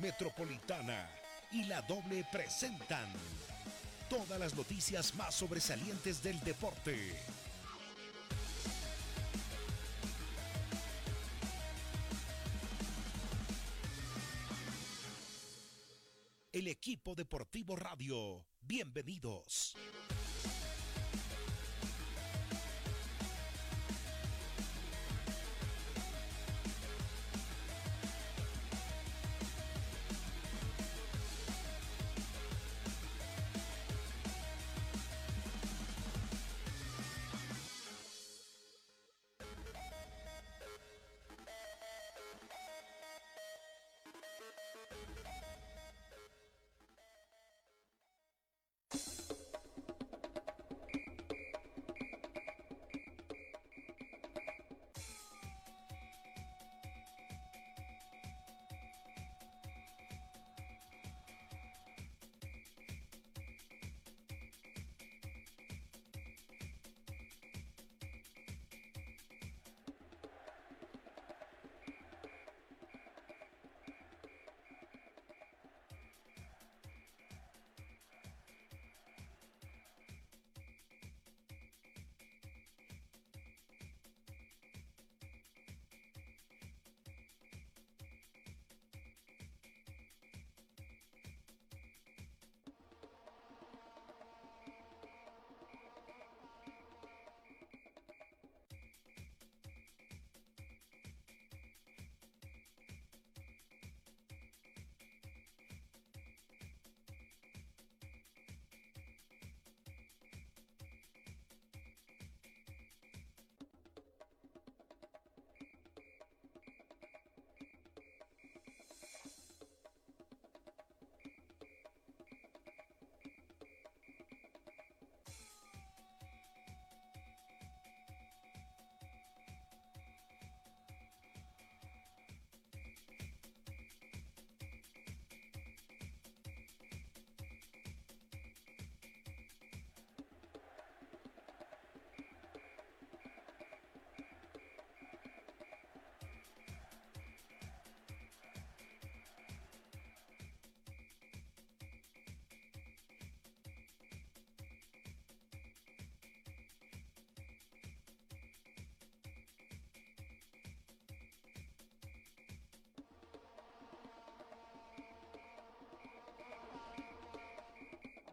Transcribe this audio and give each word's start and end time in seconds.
Metropolitana 0.00 1.10
y 1.52 1.64
La 1.64 1.82
Doble 1.82 2.24
presentan 2.32 3.06
todas 4.08 4.40
las 4.40 4.54
noticias 4.54 5.14
más 5.14 5.34
sobresalientes 5.34 6.22
del 6.22 6.40
deporte. 6.40 7.14
El 16.52 16.66
equipo 16.68 17.14
deportivo 17.14 17.76
radio, 17.76 18.46
bienvenidos. 18.62 19.76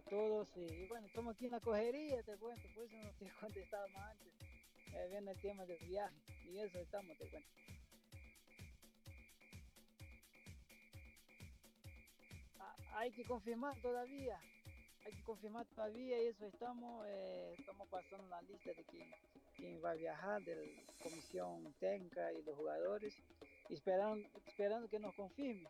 Todos 0.10 0.48
y 0.56 0.86
bueno, 0.86 1.08
estamos 1.08 1.36
aquí 1.36 1.46
en 1.46 1.52
la 1.52 1.60
cojería, 1.60 2.24
te 2.24 2.38
cuento, 2.38 2.68
por 2.74 2.84
eso 2.84 2.96
no 2.98 3.12
te 3.12 3.30
contestaba 3.40 3.88
más 3.90 4.12
antes, 4.12 4.34
eh, 4.94 5.08
viendo 5.10 5.32
el 5.32 5.42
tema 5.42 5.66
del 5.66 5.80
viaje 5.86 6.16
y 6.46 6.60
eso 6.60 6.80
estamos, 6.80 7.18
te 7.18 7.30
cuento. 7.30 7.50
Ah, 12.60 12.76
hay 12.94 13.12
que 13.12 13.24
confirmar 13.26 13.80
todavía, 13.82 14.40
hay 15.06 15.12
que 15.14 15.24
confirmar 15.24 15.66
todavía 15.68 16.22
y 16.24 16.28
eso 16.28 16.48
estamos, 16.48 17.06
eh, 17.08 17.56
estamos 17.58 17.88
pasando 17.90 18.28
la 18.28 18.42
lista 18.44 18.72
de 18.72 18.84
quién, 18.86 19.84
va 19.84 19.92
a 19.92 19.96
viajar, 19.96 20.42
de 20.44 20.56
la 20.56 20.94
comisión 21.04 21.74
técnica 21.80 22.32
y 22.32 22.44
los 22.44 22.56
jugadores, 22.56 23.14
esperando, 23.70 24.28
esperando 24.46 24.88
que 24.88 25.00
nos 25.00 25.14
confirme, 25.16 25.70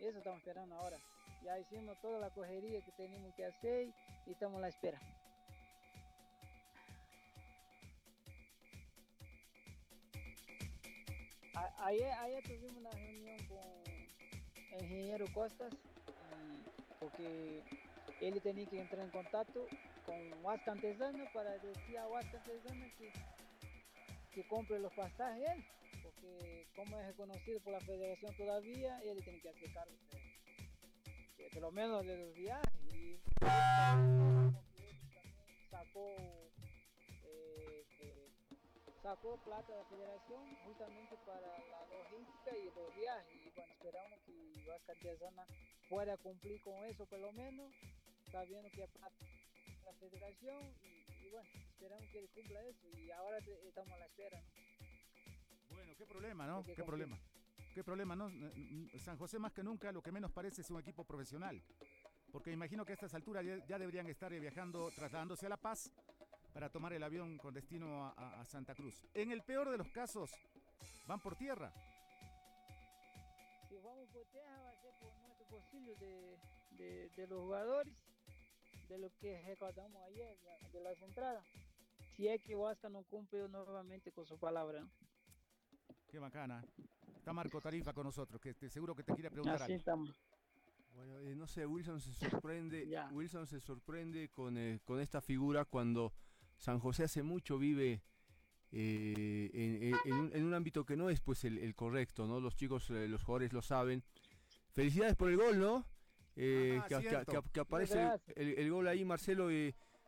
y 0.00 0.04
eso 0.04 0.18
estamos 0.18 0.40
esperando 0.40 0.74
ahora 0.74 0.98
ya 1.44 1.58
hicimos 1.58 1.98
toda 2.00 2.20
la 2.20 2.30
cogería 2.30 2.80
que 2.82 2.92
tenemos 2.92 3.34
que 3.34 3.44
hacer 3.44 3.88
y 4.26 4.32
estamos 4.32 4.58
a 4.58 4.60
la 4.62 4.68
espera. 4.68 5.00
Ayer, 11.78 12.12
ayer 12.12 12.42
tuvimos 12.44 12.76
una 12.76 12.90
reunión 12.90 13.38
con 13.46 14.78
el 14.78 14.84
ingeniero 14.84 15.26
Costas 15.32 15.74
porque 16.98 17.62
él 18.20 18.40
tenía 18.42 18.66
que 18.66 18.80
entrar 18.80 19.04
en 19.04 19.10
contacto 19.10 19.66
con 20.04 20.44
Huasca 20.44 20.72
Antesana 20.72 21.24
para 21.32 21.58
decir 21.58 21.98
a 21.98 22.06
Huasca 22.06 22.38
Antesana 22.38 22.86
que, 22.98 23.12
que 24.34 24.48
compre 24.48 24.78
los 24.78 24.92
pasajes 24.92 25.64
porque 26.02 26.66
como 26.76 26.98
es 27.00 27.06
reconocido 27.06 27.60
por 27.60 27.72
la 27.72 27.80
federación 27.80 28.34
todavía, 28.36 29.00
él 29.02 29.22
tiene 29.24 29.40
que 29.40 29.48
hacer 29.48 29.72
cargo 29.72 29.94
por 31.60 31.68
lo 31.68 31.72
menos 31.72 32.06
de 32.06 32.16
los 32.16 32.34
viajes 32.34 32.72
y 32.94 33.20
sacó 35.70 36.16
eh, 37.22 37.84
eh, 38.00 38.30
sacó 39.02 39.36
plata 39.44 39.70
de 39.70 39.78
la 39.78 39.84
federación 39.84 40.56
justamente 40.64 41.16
para 41.26 41.42
la 41.42 41.86
logística 41.86 42.56
y 42.56 42.64
los 42.64 42.96
viajes 42.96 43.36
y 43.44 43.50
bueno 43.50 43.72
esperamos 43.74 44.18
que 44.24 44.64
Vasca 44.66 44.94
Zona 45.18 45.46
pueda 45.90 46.16
cumplir 46.16 46.62
con 46.62 46.82
eso 46.86 47.04
por 47.04 47.18
lo 47.18 47.30
menos 47.32 47.70
está 48.24 48.42
viendo 48.44 48.70
que 48.70 48.82
hay 48.82 48.88
plata 48.88 49.16
de 49.18 49.84
la 49.84 49.92
federación. 49.92 50.74
Y, 51.22 51.28
bueno 51.28 51.50
esperamos 51.74 52.08
que 52.10 52.18
él 52.20 52.30
cumpla 52.34 52.62
eso. 52.62 52.88
Y 52.96 53.10
ahora 53.10 53.38
estamos 53.38 53.92
a 53.92 53.98
la 53.98 54.06
espera 54.06 54.40
¿no? 54.40 55.76
bueno 55.76 55.92
qué 55.98 56.06
problema 56.06 56.46
no 56.46 56.64
qué 56.64 56.82
problema 56.84 57.18
qué 57.74 57.84
problema, 57.84 58.16
¿no? 58.16 58.30
San 58.98 59.16
José 59.16 59.38
más 59.38 59.52
que 59.52 59.62
nunca 59.62 59.92
lo 59.92 60.02
que 60.02 60.12
menos 60.12 60.30
parece 60.30 60.62
es 60.62 60.70
un 60.70 60.80
equipo 60.80 61.04
profesional. 61.04 61.62
Porque 62.30 62.52
imagino 62.52 62.84
que 62.84 62.92
a 62.92 62.94
estas 62.94 63.14
alturas 63.14 63.44
ya, 63.44 63.78
deberían 63.78 64.06
estar 64.06 64.32
viajando, 64.32 64.90
trasladándose 64.94 65.46
a 65.46 65.48
La 65.48 65.56
Paz 65.56 65.90
para 66.52 66.70
tomar 66.70 66.92
el 66.92 67.02
avión 67.02 67.38
con 67.38 67.54
destino 67.54 68.06
a, 68.16 68.44
Santa 68.44 68.74
Cruz. 68.74 69.04
En 69.14 69.32
el 69.32 69.42
peor 69.42 69.70
de 69.70 69.78
los 69.78 69.88
casos, 69.88 70.30
van 71.06 71.20
por 71.20 71.36
tierra. 71.36 71.72
Si 73.68 73.76
vamos 73.76 74.08
por 74.10 74.24
tierra 74.26 74.62
va 74.62 74.70
a 74.70 74.76
ser 74.76 74.92
por 75.00 75.12
nuestro 75.20 75.46
posible 75.46 75.94
de, 75.96 77.26
los 77.28 77.40
jugadores, 77.40 77.94
de 78.88 78.98
lo 78.98 79.10
que 79.18 79.42
recordamos 79.42 80.02
ayer, 80.02 80.36
de 80.72 80.80
las 80.80 81.00
entradas. 81.02 81.44
Si 82.16 82.28
es 82.28 82.42
que 82.42 82.54
Huasca 82.54 82.88
no 82.88 83.02
cumple 83.04 83.48
nuevamente 83.48 84.12
con 84.12 84.26
su 84.26 84.38
palabra. 84.38 84.86
Qué 86.08 86.18
bacana. 86.18 86.64
Está 87.20 87.34
Marco 87.34 87.60
Tarifa 87.60 87.92
con 87.92 88.04
nosotros, 88.04 88.40
que 88.40 88.54
seguro 88.70 88.94
que 88.94 89.02
te 89.02 89.12
quiere 89.12 89.30
preguntar 89.30 89.60
Así 89.62 89.74
Estamos. 89.74 90.18
Bueno, 90.94 91.18
eh, 91.20 91.34
no 91.36 91.46
sé, 91.46 91.66
Wilson 91.66 92.00
se 92.00 92.14
sorprende, 92.14 92.88
Wilson 93.12 93.46
se 93.46 93.60
sorprende 93.60 94.30
con, 94.30 94.56
eh, 94.56 94.80
con 94.86 95.00
esta 95.00 95.20
figura 95.20 95.66
cuando 95.66 96.14
San 96.56 96.78
José 96.78 97.04
hace 97.04 97.22
mucho 97.22 97.58
vive 97.58 98.00
eh, 98.72 99.92
en, 100.06 100.44
un, 100.44 100.54
ámbito 100.54 100.86
que 100.86 100.96
no 100.96 101.10
es 101.10 101.20
pues 101.20 101.44
el, 101.44 101.74
correcto, 101.74 102.26
¿no? 102.26 102.40
Los 102.40 102.56
chicos, 102.56 102.88
los 102.88 103.22
jugadores 103.22 103.52
lo 103.52 103.60
saben, 103.60 104.02
felicidades 104.72 105.14
por 105.14 105.28
el 105.28 105.36
gol, 105.36 105.58
¿no? 105.58 105.84
Eh, 106.36 106.80
que, 106.88 107.60
aparece 107.60 108.12
el, 108.34 108.70
gol 108.70 108.88
ahí, 108.88 109.04
Marcelo, 109.04 109.48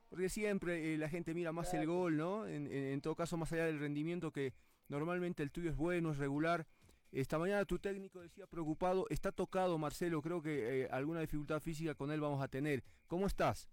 porque 0.09 0.31
siempre 0.31 0.97
la 0.97 1.11
gente 1.11 1.35
mira 1.35 1.53
más 1.53 1.75
el 1.75 1.87
gol, 1.87 2.17
¿no? 2.17 2.47
En, 2.47 3.01
todo 3.03 3.15
caso, 3.15 3.37
más 3.37 3.53
allá 3.53 3.67
del 3.67 3.81
rendimiento 3.81 4.33
que 4.33 4.55
normalmente 4.89 5.43
el 5.43 5.51
tuyo 5.51 5.69
es 5.69 5.77
bueno, 5.77 6.13
es 6.13 6.17
regular. 6.17 6.67
Esta 7.13 7.39
mañana 7.39 7.67
tu 7.67 7.79
técnico 7.79 8.21
decía 8.21 8.47
preocupado, 8.47 9.07
está 9.11 9.31
tocado 9.31 9.77
Marcelo, 9.77 10.23
creo 10.23 10.41
que 10.41 10.89
alguna 10.91 11.21
dificultad 11.21 11.61
física 11.61 11.95
con 11.95 12.11
él 12.11 12.21
vamos 12.21 12.43
a 12.43 12.49
tener. 12.49 12.83
¿Cómo 13.07 13.27
estás? 13.27 13.69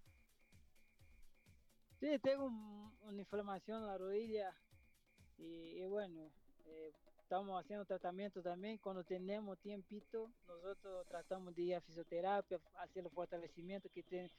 Sí, 2.01 2.19
tengo 2.19 2.45
una 3.01 3.19
inflamación 3.19 3.81
en 3.81 3.87
la 3.87 3.97
rodilla 3.97 4.53
y, 5.37 5.85
bueno, 5.85 6.29
eh, 6.65 6.91
estamos 7.21 7.61
haciendo 7.61 7.85
tratamiento 7.85 8.41
también. 8.41 8.77
Cuando 8.77 9.03
tenemos 9.03 9.57
tiempito, 9.59 10.29
nosotros 10.45 11.07
tratamos 11.07 11.55
de 11.55 11.61
ir 11.61 11.75
a 11.75 11.81
fisioterapia, 11.81 12.59
hacer 12.75 13.03
los 13.03 13.13
fortalecimientos 13.13 13.89
que, 13.91 14.29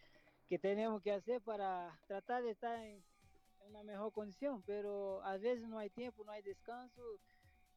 que 0.47 0.59
tenemos 0.59 1.03
que 1.03 1.13
hacer 1.13 1.41
para 1.41 1.99
tratar 2.07 2.43
de 2.43 2.51
estar 2.51 2.79
en, 2.85 3.03
una 3.67 3.83
mejor 3.83 4.13
condición. 4.13 4.63
Pero 4.67 5.23
a 5.23 5.39
veces 5.39 5.69
no 5.69 5.79
hay 5.79 5.89
tiempo, 5.91 6.23
no 6.25 6.33
hay 6.33 6.43
descanso, 6.43 7.03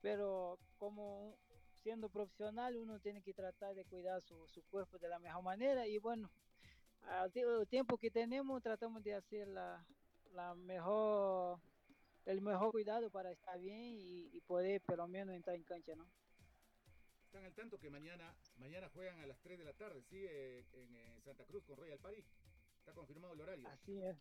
pero 0.03 0.59
como 0.77 1.37
siendo 1.81 2.09
profesional 2.09 2.75
uno 2.75 2.99
tiene 2.99 3.21
que 3.21 3.33
tratar 3.33 3.73
de 3.73 3.85
cuidar 3.85 4.21
su, 4.21 4.47
su 4.49 4.61
cuerpo 4.63 4.99
de 4.99 5.07
la 5.07 5.17
mejor 5.17 5.41
manera 5.43 5.87
y 5.87 5.97
bueno, 5.97 6.29
al 7.07 7.31
tiempo 7.67 7.97
que 7.97 8.11
tenemos 8.11 8.61
tratamos 8.61 9.01
de 9.01 9.15
hacer 9.15 9.47
la, 9.47 9.83
la 10.33 10.53
mejor 10.55 11.59
el 12.25 12.41
mejor 12.41 12.71
cuidado 12.71 13.09
para 13.09 13.31
estar 13.31 13.57
bien 13.59 13.95
y, 13.97 14.41
poder 14.41 14.81
por 14.81 14.97
lo 14.97 15.07
menos 15.07 15.35
entrar 15.35 15.55
en 15.55 15.63
cancha, 15.63 15.95
¿no? 15.95 16.05
Están 17.25 17.45
al 17.45 17.53
tanto 17.53 17.79
que 17.79 17.89
mañana 17.89 18.35
mañana 18.57 18.89
juegan 18.89 19.19
a 19.19 19.25
las 19.25 19.39
3 19.39 19.57
de 19.57 19.65
la 19.65 19.73
tarde, 19.73 20.03
¿sí? 20.03 20.25
en, 20.27 21.21
Santa 21.23 21.45
Cruz 21.45 21.63
con 21.63 21.77
Royal 21.77 21.97
París. 21.99 22.25
Está 22.79 22.93
confirmado 22.93 23.33
el 23.33 23.41
horario. 23.41 23.67
Así 23.69 24.01
es. 24.01 24.17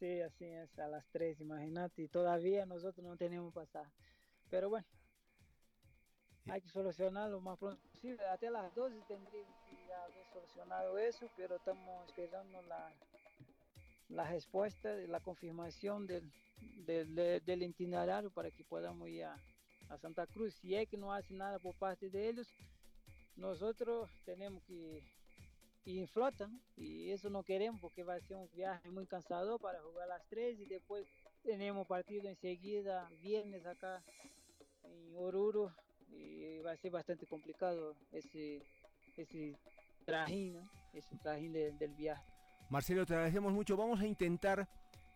Sí, 0.00 0.20
así 0.20 0.44
es, 0.44 0.76
a 0.78 0.88
las 0.88 1.06
3, 1.08 1.40
imagínate. 1.40 2.02
Y 2.02 2.08
todavía 2.08 2.66
nosotros 2.66 3.06
no 3.06 3.16
tenemos 3.16 3.54
pasar. 3.54 3.90
Pero 4.50 4.68
bueno, 4.68 4.86
hay 6.48 6.60
que 6.60 6.68
solucionarlo 6.68 7.36
lo 7.36 7.40
más 7.40 7.58
pronto 7.58 7.80
posible. 7.88 8.24
Hasta 8.26 8.50
las 8.50 8.74
12 8.74 8.96
tendría 9.08 9.44
solucionado 10.32 10.98
eso, 10.98 11.28
pero 11.36 11.56
estamos 11.56 12.06
esperando 12.06 12.62
la, 12.62 12.92
la 14.08 14.30
respuesta, 14.30 14.90
la 15.08 15.20
confirmación 15.20 16.06
del, 16.06 16.30
del, 16.86 17.62
itinerario 17.62 18.30
para 18.30 18.50
que 18.50 18.64
podamos 18.64 19.08
ir 19.08 19.24
a, 19.24 19.36
Santa 20.00 20.26
Cruz. 20.26 20.54
Si 20.54 20.74
es 20.74 20.88
que 20.88 20.96
no 20.96 21.12
hace 21.12 21.32
nada 21.32 21.60
por 21.60 21.74
parte 21.76 22.10
de 22.10 22.28
ellos, 22.28 22.52
nosotros 23.36 24.10
tenemos 24.24 24.62
que 24.64 25.00
ir 25.84 26.00
en 26.00 26.08
flota, 26.08 26.50
y 26.76 27.10
eso 27.10 27.30
no 27.30 27.44
queremos 27.44 27.80
porque 27.80 28.02
va 28.02 28.14
a 28.14 28.20
ser 28.20 28.36
un 28.36 28.50
viaje 28.52 28.90
muy 28.90 29.06
cansado 29.06 29.60
para 29.60 29.80
jugar 29.82 30.10
a 30.10 30.18
las 30.18 30.26
3 30.26 30.58
y 30.58 30.66
después 30.66 31.06
tenemos 31.44 31.86
partido 31.86 32.28
enseguida, 32.28 33.08
viernes 33.22 33.64
acá 33.64 34.02
en 34.82 35.16
Oruro, 35.16 35.72
y 36.08 36.60
va 36.60 36.72
a 36.72 36.76
ser 36.76 36.90
bastante 36.90 37.26
complicado 37.26 37.94
ese, 38.12 38.62
ese 39.16 39.56
trajín, 40.04 40.58
ese 40.92 41.16
trajín 41.18 41.52
del 41.52 41.94
viaje. 41.94 42.24
Marcelo, 42.68 43.06
te 43.06 43.14
agradecemos 43.14 43.52
mucho. 43.52 43.76
Vamos 43.76 44.00
a 44.00 44.06
intentar 44.06 44.68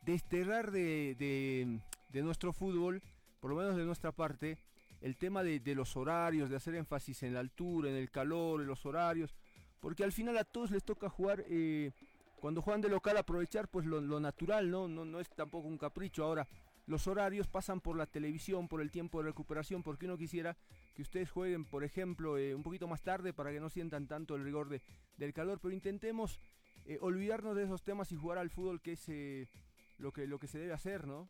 desterrar 0.02 0.70
de, 0.70 1.80
nuestro 2.12 2.52
fútbol, 2.52 3.02
por 3.40 3.50
lo 3.50 3.56
menos 3.56 3.76
de 3.76 3.84
nuestra 3.84 4.12
parte, 4.12 4.58
el 5.00 5.16
tema 5.16 5.42
de, 5.42 5.74
los 5.74 5.96
horarios, 5.96 6.50
de 6.50 6.56
hacer 6.56 6.74
énfasis 6.74 7.22
en 7.22 7.34
la 7.34 7.40
altura, 7.40 7.90
en 7.90 7.96
el 7.96 8.10
calor, 8.10 8.60
en 8.60 8.66
los 8.66 8.84
horarios, 8.86 9.34
porque 9.80 10.04
al 10.04 10.12
final 10.12 10.36
a 10.38 10.44
todos 10.44 10.70
les 10.70 10.84
toca 10.84 11.08
jugar, 11.08 11.44
eh, 11.48 11.92
cuando 12.40 12.62
juegan 12.62 12.80
de 12.80 12.88
local, 12.88 13.16
aprovechar 13.16 13.68
pues 13.68 13.86
lo, 13.86 14.20
natural, 14.20 14.70
¿no? 14.70 14.88
¿no? 14.88 15.04
No 15.04 15.20
es 15.20 15.28
tampoco 15.30 15.68
un 15.68 15.78
capricho. 15.78 16.24
Ahora, 16.24 16.46
los 16.86 17.06
horarios 17.06 17.48
pasan 17.48 17.80
por 17.80 17.96
la 17.96 18.06
televisión, 18.06 18.68
por 18.68 18.80
el 18.80 18.90
tiempo 18.90 19.18
de 19.18 19.28
recuperación, 19.28 19.82
porque 19.82 20.06
uno 20.06 20.16
quisiera 20.16 20.56
que 21.00 21.02
ustedes 21.02 21.30
jueguen, 21.30 21.64
por 21.64 21.82
ejemplo, 21.82 22.36
eh, 22.36 22.54
un 22.54 22.62
poquito 22.62 22.86
más 22.86 23.00
tarde 23.00 23.32
para 23.32 23.50
que 23.50 23.58
no 23.58 23.70
sientan 23.70 24.06
tanto 24.06 24.36
el 24.36 24.44
rigor 24.44 24.68
de, 24.68 24.82
del 25.16 25.32
calor, 25.32 25.58
pero 25.58 25.72
intentemos 25.72 26.38
eh, 26.84 26.98
olvidarnos 27.00 27.56
de 27.56 27.64
esos 27.64 27.82
temas 27.82 28.12
y 28.12 28.16
jugar 28.16 28.36
al 28.36 28.50
fútbol 28.50 28.82
que 28.82 28.92
es 28.92 29.08
eh, 29.08 29.48
lo, 29.96 30.12
que, 30.12 30.26
lo 30.26 30.38
que 30.38 30.46
se 30.46 30.58
debe 30.58 30.74
hacer, 30.74 31.06
¿no? 31.06 31.26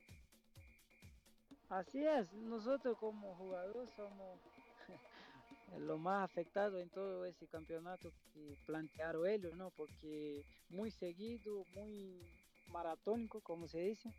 Así 1.69 2.05
es, 2.05 2.33
nosotros 2.33 2.99
como 2.99 3.37
jugadores 3.37 3.89
somos 3.95 4.41
lo 5.79 5.97
más 5.99 6.25
afectado 6.25 6.81
en 6.81 6.89
todo 6.91 7.25
ese 7.25 7.47
campeonato 7.47 8.11
que 8.35 8.57
plantearon 8.67 9.29
ellos, 9.29 9.55
¿no? 9.55 9.71
Porque 9.71 10.45
muy 10.69 10.91
seguido, 10.91 11.65
muy 11.77 12.21
maratónico, 12.67 13.41
como 13.41 13.69
se 13.69 13.79
dice 13.79 14.13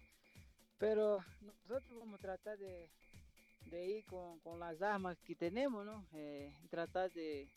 pero 0.78 1.20
nosotros 1.42 2.00
vamos 2.00 2.18
a 2.18 2.22
tratar 2.24 2.58
de, 2.58 2.90
ir 3.72 4.06
con, 4.06 4.60
las 4.60 4.82
armas 4.82 5.22
que 5.22 5.36
tenemos, 5.36 5.86
¿no? 5.86 6.06
Eh, 6.14 6.54
tratar 6.70 7.12
de, 7.12 7.50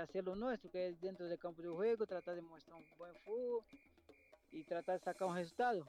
hacer 0.00 0.24
lo 0.24 0.34
nuestro, 0.34 0.70
que 0.70 0.88
es 0.88 1.00
dentro 1.00 1.26
del 1.26 1.38
campo 1.38 1.62
de 1.62 1.68
juego, 1.68 2.06
tratar 2.06 2.34
de 2.34 2.42
mostrar 2.42 2.76
un 2.76 2.84
buen 2.96 3.14
fútbol 3.24 3.64
y 4.50 4.64
tratar 4.64 4.98
de 4.98 5.04
sacar 5.04 5.28
un 5.28 5.36
resultado. 5.36 5.84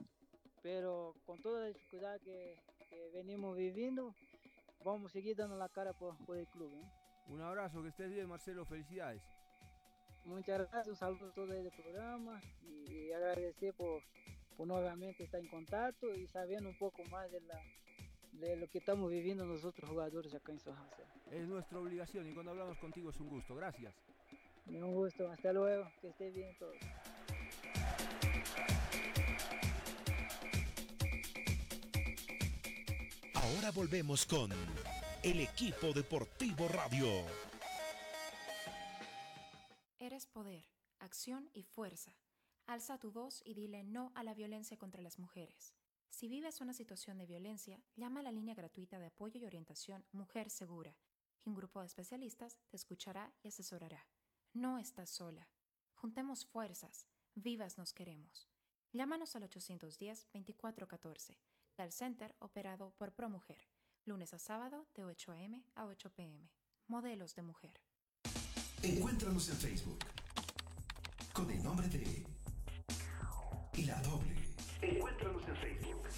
Pero 0.62 1.14
con 1.24 1.40
toda 1.40 1.60
la 1.60 1.66
dificultad 1.66 2.20
que, 2.20 2.56
venimos 3.12 3.56
viviendo, 3.56 4.14
vamos 4.84 5.10
a 5.10 5.12
seguir 5.12 5.36
dando 5.36 5.56
la 5.56 5.68
cara 5.68 5.92
por, 5.92 6.16
el 6.36 6.46
club. 6.48 6.72
Un 7.28 7.40
abrazo, 7.40 7.82
que 7.82 7.88
estés 7.88 8.10
bien 8.10 8.28
Marcelo, 8.28 8.64
felicidades. 8.64 9.22
Muchas 10.24 10.58
gracias, 10.58 10.88
un 10.88 10.96
saludo 10.96 11.28
a 11.28 11.34
todo 11.34 11.52
el 11.52 11.70
programa 11.70 12.40
y 12.62 13.10
agradecer 13.12 13.72
por 13.74 14.02
pues, 14.60 14.68
nuevamente 14.68 15.24
está 15.24 15.38
en 15.38 15.48
contacto 15.48 16.14
y 16.14 16.26
sabiendo 16.26 16.68
un 16.68 16.76
poco 16.76 17.02
más 17.04 17.30
de, 17.30 17.40
la, 17.40 17.58
de 18.40 18.56
lo 18.56 18.68
que 18.68 18.78
estamos 18.78 19.10
viviendo 19.10 19.44
nosotros 19.44 19.88
jugadores 19.88 20.34
acá 20.34 20.52
en 20.52 20.60
San 20.60 20.74
Es 21.30 21.46
nuestra 21.46 21.78
obligación 21.78 22.26
y 22.28 22.32
cuando 22.32 22.52
hablamos 22.52 22.78
contigo 22.78 23.10
es 23.10 23.20
un 23.20 23.28
gusto. 23.28 23.54
Gracias. 23.54 23.94
Un 24.66 24.94
gusto, 24.94 25.28
hasta 25.30 25.52
luego, 25.52 25.90
que 26.00 26.08
esté 26.08 26.30
bien 26.30 26.56
todos. 26.58 26.76
Ahora 33.34 33.70
volvemos 33.72 34.24
con 34.26 34.50
el 35.22 35.40
equipo 35.40 35.92
deportivo 35.92 36.68
radio. 36.68 37.06
Eres 39.98 40.26
poder, 40.26 40.64
acción 41.00 41.50
y 41.52 41.62
fuerza. 41.62 42.12
Alza 42.66 42.98
tu 42.98 43.10
voz 43.10 43.42
y 43.44 43.54
dile 43.54 43.82
no 43.82 44.12
a 44.14 44.22
la 44.22 44.34
violencia 44.34 44.76
contra 44.78 45.02
las 45.02 45.18
mujeres. 45.18 45.74
Si 46.10 46.28
vives 46.28 46.60
una 46.60 46.74
situación 46.74 47.16
de 47.16 47.26
violencia, 47.26 47.80
llama 47.96 48.20
a 48.20 48.22
la 48.24 48.32
línea 48.32 48.54
gratuita 48.54 48.98
de 48.98 49.06
apoyo 49.06 49.40
y 49.40 49.46
orientación 49.46 50.04
Mujer 50.12 50.50
Segura, 50.50 50.94
y 51.44 51.48
un 51.48 51.54
grupo 51.54 51.80
de 51.80 51.86
especialistas 51.86 52.58
te 52.68 52.76
escuchará 52.76 53.32
y 53.42 53.48
asesorará. 53.48 54.06
No 54.52 54.78
estás 54.78 55.08
sola. 55.08 55.48
Juntemos 55.94 56.44
fuerzas. 56.44 57.06
Vivas 57.34 57.78
nos 57.78 57.94
queremos. 57.94 58.48
Llámanos 58.92 59.36
al 59.36 59.48
810-2414, 59.48 61.38
Tal 61.76 61.92
Center 61.92 62.34
operado 62.40 62.92
por 62.98 63.12
ProMujer, 63.12 63.68
lunes 64.04 64.34
a 64.34 64.38
sábado 64.38 64.88
de 64.94 65.04
8 65.04 65.32
a.m. 65.32 65.64
a 65.76 65.86
8 65.86 66.10
p.m. 66.12 66.50
Modelos 66.88 67.36
de 67.36 67.42
mujer. 67.42 67.80
Encuéntranos 68.82 69.48
en 69.48 69.56
Facebook 69.56 70.04
con 71.32 71.48
el 71.50 71.62
nombre 71.62 71.88
de 71.88 72.26
la 73.86 74.02
doble. 74.02 74.39
Facebook. 75.60 76.08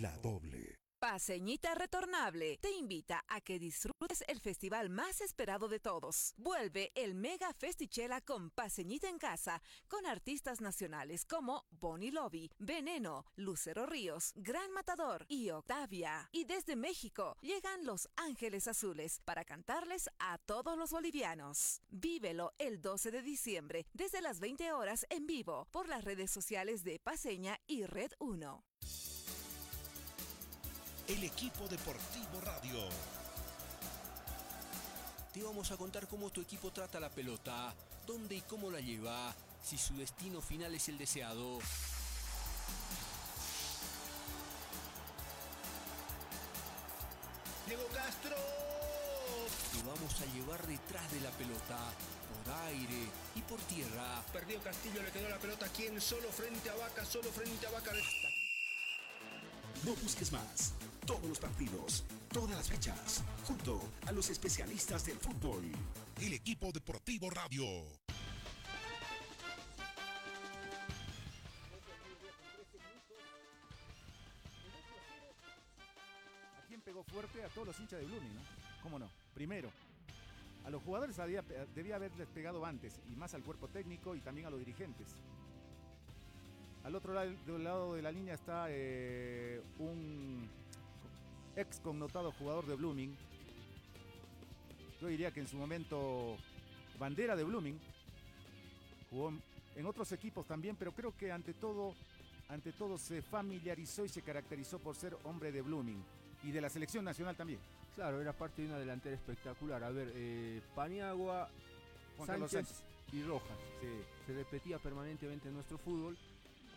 La 0.00 0.12
doble. 0.22 0.65
Paseñita 1.08 1.72
Retornable 1.76 2.58
te 2.60 2.72
invita 2.72 3.24
a 3.28 3.40
que 3.40 3.60
disfrutes 3.60 4.24
el 4.26 4.40
festival 4.40 4.90
más 4.90 5.20
esperado 5.20 5.68
de 5.68 5.78
todos. 5.78 6.34
Vuelve 6.36 6.90
el 6.96 7.14
Mega 7.14 7.52
Festichela 7.52 8.20
con 8.20 8.50
Paseñita 8.50 9.08
en 9.08 9.16
casa, 9.16 9.62
con 9.86 10.04
artistas 10.04 10.60
nacionales 10.60 11.24
como 11.24 11.64
Bonnie 11.70 12.10
Lobby, 12.10 12.50
Veneno, 12.58 13.24
Lucero 13.36 13.86
Ríos, 13.86 14.32
Gran 14.34 14.72
Matador 14.72 15.26
y 15.28 15.50
Octavia. 15.50 16.28
Y 16.32 16.42
desde 16.42 16.74
México 16.74 17.36
llegan 17.40 17.86
Los 17.86 18.08
Ángeles 18.16 18.66
Azules 18.66 19.20
para 19.24 19.44
cantarles 19.44 20.10
a 20.18 20.38
todos 20.38 20.76
los 20.76 20.90
bolivianos. 20.90 21.82
Vívelo 21.88 22.52
el 22.58 22.80
12 22.80 23.12
de 23.12 23.22
diciembre 23.22 23.86
desde 23.92 24.20
las 24.20 24.40
20 24.40 24.72
horas 24.72 25.06
en 25.10 25.28
vivo 25.28 25.68
por 25.70 25.88
las 25.88 26.02
redes 26.02 26.32
sociales 26.32 26.82
de 26.82 26.98
Paseña 26.98 27.60
y 27.68 27.84
Red 27.84 28.10
1 28.18 28.64
el 31.08 31.22
equipo 31.22 31.68
deportivo 31.68 32.40
radio. 32.42 32.88
Te 35.32 35.42
vamos 35.42 35.70
a 35.70 35.76
contar 35.76 36.08
cómo 36.08 36.30
tu 36.30 36.40
equipo 36.40 36.70
trata 36.70 36.98
la 36.98 37.10
pelota, 37.10 37.72
dónde 38.06 38.36
y 38.36 38.40
cómo 38.40 38.70
la 38.70 38.80
lleva, 38.80 39.34
si 39.62 39.78
su 39.78 39.96
destino 39.96 40.40
final 40.40 40.74
es 40.74 40.88
el 40.88 40.98
deseado. 40.98 41.58
Diego 47.66 47.86
Castro. 47.92 48.36
Te 49.72 49.82
vamos 49.86 50.20
a 50.20 50.34
llevar 50.34 50.66
detrás 50.66 51.12
de 51.12 51.20
la 51.20 51.30
pelota, 51.30 51.78
por 52.44 52.54
aire 52.68 53.10
y 53.34 53.42
por 53.42 53.60
tierra. 53.62 54.22
Perdió 54.32 54.60
Castillo, 54.62 55.02
le 55.02 55.12
quedó 55.12 55.28
la 55.28 55.38
pelota. 55.38 55.68
¿Quién? 55.68 56.00
Solo 56.00 56.30
frente 56.32 56.70
a 56.70 56.74
Vaca, 56.74 57.04
solo 57.04 57.30
frente 57.30 57.66
a 57.66 57.70
Vaca. 57.70 57.92
No 59.84 59.94
busques 59.96 60.32
más. 60.32 60.72
Todos 61.06 61.24
los 61.24 61.38
partidos, 61.38 62.04
todas 62.32 62.56
las 62.56 62.68
fechas, 62.68 63.22
junto 63.46 63.80
a 64.06 64.12
los 64.12 64.28
especialistas 64.28 65.06
del 65.06 65.16
fútbol. 65.16 65.62
El 66.20 66.32
equipo 66.32 66.72
deportivo 66.72 67.30
radio. 67.30 67.62
¿A 76.58 76.66
quién 76.66 76.80
pegó 76.80 77.04
fuerte? 77.04 77.44
A 77.44 77.48
todos 77.50 77.68
los 77.68 77.78
hinchas 77.78 78.00
de 78.00 78.06
Blooming, 78.06 78.34
¿no? 78.34 78.40
¿Cómo 78.82 78.98
no? 78.98 79.08
Primero, 79.32 79.70
a 80.64 80.70
los 80.70 80.82
jugadores 80.82 81.20
había, 81.20 81.42
debía 81.72 81.94
haberles 81.96 82.26
pegado 82.28 82.66
antes, 82.66 83.00
y 83.08 83.14
más 83.14 83.32
al 83.34 83.44
cuerpo 83.44 83.68
técnico 83.68 84.16
y 84.16 84.20
también 84.20 84.48
a 84.48 84.50
los 84.50 84.58
dirigentes. 84.58 85.14
Al 86.82 86.94
otro 86.96 87.14
lado, 87.14 87.30
del 87.46 87.64
lado 87.64 87.94
de 87.94 88.02
la 88.02 88.10
línea 88.10 88.34
está 88.34 88.66
eh, 88.70 89.62
un 89.78 90.48
ex 91.56 91.80
connotado 91.80 92.32
jugador 92.32 92.66
de 92.66 92.76
Blooming. 92.76 93.16
Yo 95.00 95.08
diría 95.08 95.30
que 95.32 95.40
en 95.40 95.48
su 95.48 95.56
momento 95.56 96.36
bandera 96.98 97.34
de 97.36 97.44
Blooming. 97.44 97.78
Jugó 99.10 99.32
en 99.74 99.86
otros 99.86 100.12
equipos 100.12 100.46
también, 100.46 100.76
pero 100.76 100.92
creo 100.92 101.16
que 101.16 101.32
ante 101.32 101.52
todo, 101.54 101.94
ante 102.48 102.72
todo 102.72 102.98
se 102.98 103.22
familiarizó 103.22 104.04
y 104.04 104.08
se 104.08 104.22
caracterizó 104.22 104.78
por 104.78 104.94
ser 104.94 105.16
hombre 105.24 105.52
de 105.52 105.62
Blooming 105.62 106.02
y 106.44 106.50
de 106.50 106.60
la 106.60 106.70
selección 106.70 107.04
nacional 107.04 107.36
también. 107.36 107.60
Claro, 107.94 108.20
era 108.20 108.32
parte 108.32 108.62
de 108.62 108.68
una 108.68 108.78
delantera 108.78 109.16
espectacular. 109.16 109.82
A 109.82 109.90
ver, 109.90 110.12
eh, 110.14 110.60
Paniagua, 110.74 111.48
Sánchez, 112.24 112.50
Sánchez, 112.50 112.82
y 113.12 113.22
Rojas. 113.22 113.56
Se 114.26 114.32
repetía 114.34 114.78
permanentemente 114.78 115.48
en 115.48 115.54
nuestro 115.54 115.78
fútbol. 115.78 116.16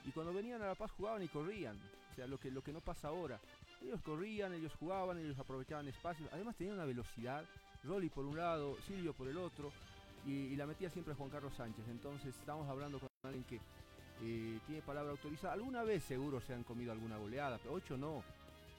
Y 0.06 0.12
cuando 0.12 0.34
venían 0.34 0.62
a 0.62 0.68
La 0.68 0.76
Paz 0.76 0.92
jugaban 0.92 1.22
y 1.22 1.28
corrían. 1.28 1.78
O 2.12 2.16
sea, 2.16 2.26
lo 2.26 2.40
que, 2.40 2.52
lo 2.52 2.64
que 2.64 2.72
no 2.72 2.80
pasa 2.80 3.10
ahora. 3.10 3.40
Ellos 3.82 4.02
corrían, 4.02 4.54
ellos 4.54 4.74
jugaban, 4.80 5.18
ellos 5.18 5.38
aprovechaban 5.40 5.88
espacios. 5.88 6.30
Además 6.32 6.56
tenían 6.56 6.76
una 6.76 6.86
velocidad. 6.86 7.46
Rolly 7.84 8.10
por 8.10 8.26
un 8.26 8.38
lado, 8.38 8.76
Silvio 8.88 9.14
por 9.14 9.28
el 9.28 9.38
otro. 9.38 9.72
Y, 10.26 10.56
la 10.56 10.66
metía 10.66 10.90
siempre 10.90 11.14
Juan 11.14 11.30
Carlos 11.30 11.54
Sánchez. 11.56 11.86
Entonces 11.90 12.36
estamos 12.36 12.68
hablando 12.68 13.00
con 13.00 13.10
alguien 13.24 13.44
que 13.46 13.56
eh, 14.22 14.60
tiene 14.68 14.82
palabra 14.82 15.12
autorizada. 15.12 15.54
Alguna 15.54 15.84
vez 15.84 16.04
seguro 16.04 16.42
se 16.42 16.54
han 16.54 16.64
comido 16.64 16.92
alguna 16.92 17.18
goleada, 17.18 17.58
pero 17.58 17.74
ocho 17.74 17.98
no. 17.98 18.24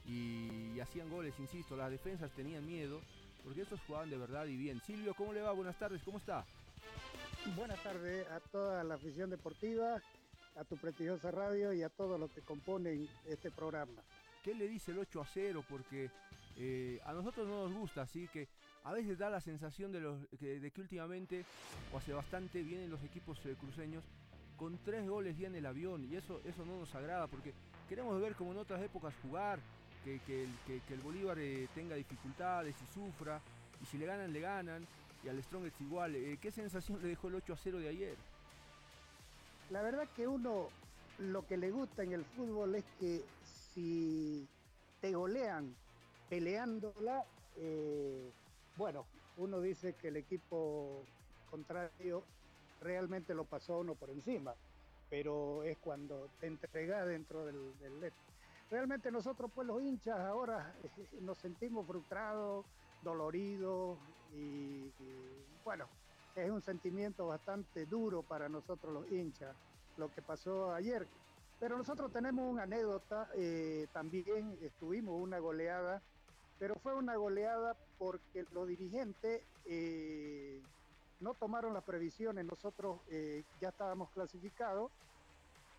Y, 0.07 0.73
y 0.75 0.80
hacían 0.80 1.09
goles, 1.09 1.35
insisto. 1.38 1.76
Las 1.76 1.90
defensas 1.90 2.30
tenían 2.33 2.66
miedo. 2.66 3.00
Porque 3.42 3.62
estos 3.62 3.80
jugaban 3.87 4.11
de 4.11 4.19
verdad 4.19 4.45
y 4.47 4.57
bien. 4.57 4.80
Silvio, 4.83 5.14
¿cómo 5.14 5.33
le 5.33 5.40
va? 5.40 5.52
Buenas 5.52 5.78
tardes, 5.78 6.02
¿cómo 6.02 6.19
está? 6.19 6.45
Buenas 7.57 7.83
tardes 7.83 8.28
a 8.28 8.40
toda 8.40 8.85
la 8.85 8.97
afición 8.97 9.30
deportiva 9.30 9.99
a 10.57 10.64
tu 10.64 10.76
prestigiosa 10.76 11.30
radio 11.30 11.73
y 11.73 11.83
a 11.83 11.88
todos 11.88 12.19
los 12.19 12.30
que 12.33 12.42
componen 12.42 13.09
este 13.26 13.50
programa. 13.50 14.02
¿Qué 14.42 14.54
le 14.54 14.68
dice 14.68 14.92
el 14.92 14.99
8 14.99 15.20
a 15.20 15.26
0? 15.26 15.64
Porque 15.68 16.11
eh, 16.56 17.00
a 17.04 17.12
nosotros 17.12 17.47
no 17.47 17.68
nos 17.68 17.78
gusta, 17.78 18.02
así 18.02 18.28
que 18.28 18.49
a 18.85 18.92
veces 18.92 19.18
da 19.18 19.30
la 19.30 19.40
sensación 19.40 19.92
de, 19.92 20.00
que 20.38 20.80
últimamente, 20.80 21.44
o 21.92 21.99
hace 21.99 22.12
bastante, 22.12 22.62
vienen 22.62 22.90
los 22.90 23.02
equipos 23.02 23.38
eh, 23.44 23.54
cruceños 23.59 24.04
con 24.56 24.78
tres 24.78 25.09
goles 25.09 25.38
ya 25.38 25.49
en 25.49 25.54
el 25.54 25.66
avión 25.66 26.04
y 26.11 26.16
eso, 26.16 26.40
eso 26.44 26.64
no 26.66 26.78
nos 26.78 26.94
agrada 26.94 27.26
porque 27.26 27.54
queremos 27.88 28.20
ver 28.20 28.35
como 28.35 28.52
en 28.52 28.59
otras 28.59 28.82
épocas 28.82 29.14
jugar, 29.23 29.59
que, 30.04 30.18
el, 30.26 31.00
Bolívar 31.02 31.38
eh, 31.38 31.68
tenga 31.75 31.94
dificultades 31.94 32.75
y 32.80 32.94
sufra, 32.94 33.40
y 33.82 33.87
si 33.87 33.99
le 33.99 34.06
ganan, 34.06 34.32
le 34.32 34.40
ganan, 34.40 34.87
y 35.23 35.28
al 35.28 35.42
Strong 35.42 35.66
es 35.66 35.80
igual. 35.80 36.16
¿Qué 36.40 36.50
sensación 36.50 37.02
le 37.02 37.09
dejó 37.09 37.28
el 37.28 37.35
8 37.35 37.52
a 37.52 37.56
0 37.56 37.78
de 37.78 37.88
ayer? 37.88 38.16
la 39.70 39.82
verdad 39.82 40.09
que 40.16 40.26
uno 40.26 40.68
lo 41.18 41.47
que 41.47 41.56
le 41.56 41.70
gusta 41.70 42.02
en 42.02 42.12
el 42.12 42.25
fútbol 42.25 42.75
es 42.75 42.85
que 42.99 43.23
si 43.75 44.47
te 45.00 45.12
golean 45.12 45.75
peleándola, 46.29 47.25
eh, 47.57 48.31
bueno, 48.77 49.07
uno 49.37 49.61
dice 49.61 49.95
que 49.95 50.09
el 50.09 50.17
equipo 50.17 51.03
contrario 51.50 52.23
realmente 52.81 53.35
lo 53.35 53.45
pasó 53.45 53.79
uno 53.81 53.95
por 53.95 54.11
encima, 54.11 54.55
pero 55.09 55.62
es 55.65 55.79
cuando 55.79 56.29
te 56.41 56.47
entregas 56.47 57.07
dentro 57.07 57.45
del, 57.45 57.79
del... 57.79 58.12
Realmente 58.71 59.11
nosotros 59.11 59.50
pues 59.55 59.67
los 59.67 59.83
hinchas 59.83 60.19
ahora 60.21 60.75
nos 61.21 61.39
sentimos 61.39 61.87
frustrados, 61.87 62.65
doloridos 63.03 63.99
y 64.33 64.93
bueno, 65.65 65.87
es 66.37 66.50
un 66.50 66.62
sentimiento 66.62 67.27
bastante 67.27 67.87
duro 67.87 68.23
para 68.23 68.49
nosotros 68.49 68.93
los 68.93 69.11
hinchas, 69.11 69.55
lo 69.97 70.11
que 70.11 70.23
pasó 70.23 70.73
ayer. 70.73 71.07
Pero 71.61 71.76
nosotros 71.76 72.11
tenemos 72.12 72.50
una 72.50 72.64
anécdota, 72.64 73.29
eh, 73.35 73.87
también 73.93 74.59
estuvimos 74.62 75.21
una 75.21 75.38
goleada, 75.38 76.02
pero 76.59 76.75
fue 76.76 76.95
una 76.95 77.17
goleada 77.17 77.76
porque 77.99 78.45
los 78.52 78.67
dirigentes 78.67 79.43
eh, 79.67 80.61
no 81.21 81.35
tomaron 81.35 81.75
las 81.75 81.85
previsiones, 81.85 82.47
nosotros 82.47 83.00
eh, 83.11 83.45
ya 83.61 83.69
estábamos 83.69 84.11
clasificados 84.11 84.90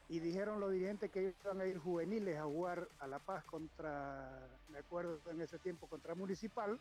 y 0.08 0.20
dijeron 0.20 0.60
los 0.60 0.72
dirigentes 0.72 1.10
que 1.10 1.34
iban 1.44 1.62
a 1.62 1.66
ir 1.66 1.80
juveniles 1.80 2.38
a 2.38 2.44
jugar 2.44 2.88
a 3.00 3.08
La 3.08 3.20
Paz 3.20 3.44
contra, 3.46 4.48
me 4.70 4.80
acuerdo 4.80 5.20
en 5.32 5.42
ese 5.42 5.58
tiempo, 5.58 5.88
contra 5.88 6.14
Municipal 6.16 6.80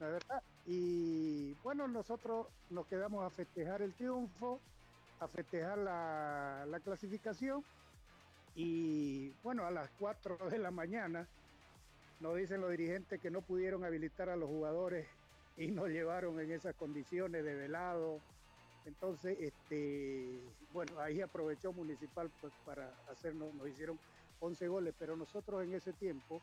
la 0.00 0.08
verdad. 0.08 0.42
Y 0.66 1.54
bueno, 1.62 1.88
nosotros 1.88 2.46
nos 2.70 2.86
quedamos 2.86 3.24
a 3.24 3.30
festejar 3.30 3.82
el 3.82 3.94
triunfo, 3.94 4.60
a 5.20 5.28
festejar 5.28 5.78
la, 5.78 6.80
clasificación. 6.84 7.64
Y 8.56 9.34
bueno, 9.42 9.66
a 9.66 9.70
las 9.70 9.90
4 9.98 10.48
de 10.50 10.58
la 10.58 10.70
mañana 10.70 11.28
nos 12.20 12.36
dicen 12.36 12.62
los 12.62 12.70
dirigentes 12.70 13.20
que 13.20 13.30
no 13.30 13.42
pudieron 13.42 13.84
habilitar 13.84 14.30
a 14.30 14.36
los 14.36 14.48
jugadores 14.48 15.06
y 15.58 15.66
nos 15.72 15.88
llevaron 15.88 16.40
en 16.40 16.50
esas 16.50 16.74
condiciones 16.74 17.44
de 17.44 17.54
velado. 17.54 18.20
Entonces, 18.86 19.36
este, 19.40 20.40
bueno, 20.72 20.98
ahí 21.00 21.20
aprovechó 21.20 21.72
Municipal 21.72 22.30
pues, 22.40 22.52
para 22.64 22.94
hacernos, 23.10 23.52
nos 23.54 23.68
hicieron 23.68 23.98
11 24.40 24.68
goles, 24.68 24.94
pero 24.98 25.16
nosotros 25.16 25.62
en 25.62 25.74
ese 25.74 25.92
tiempo 25.92 26.40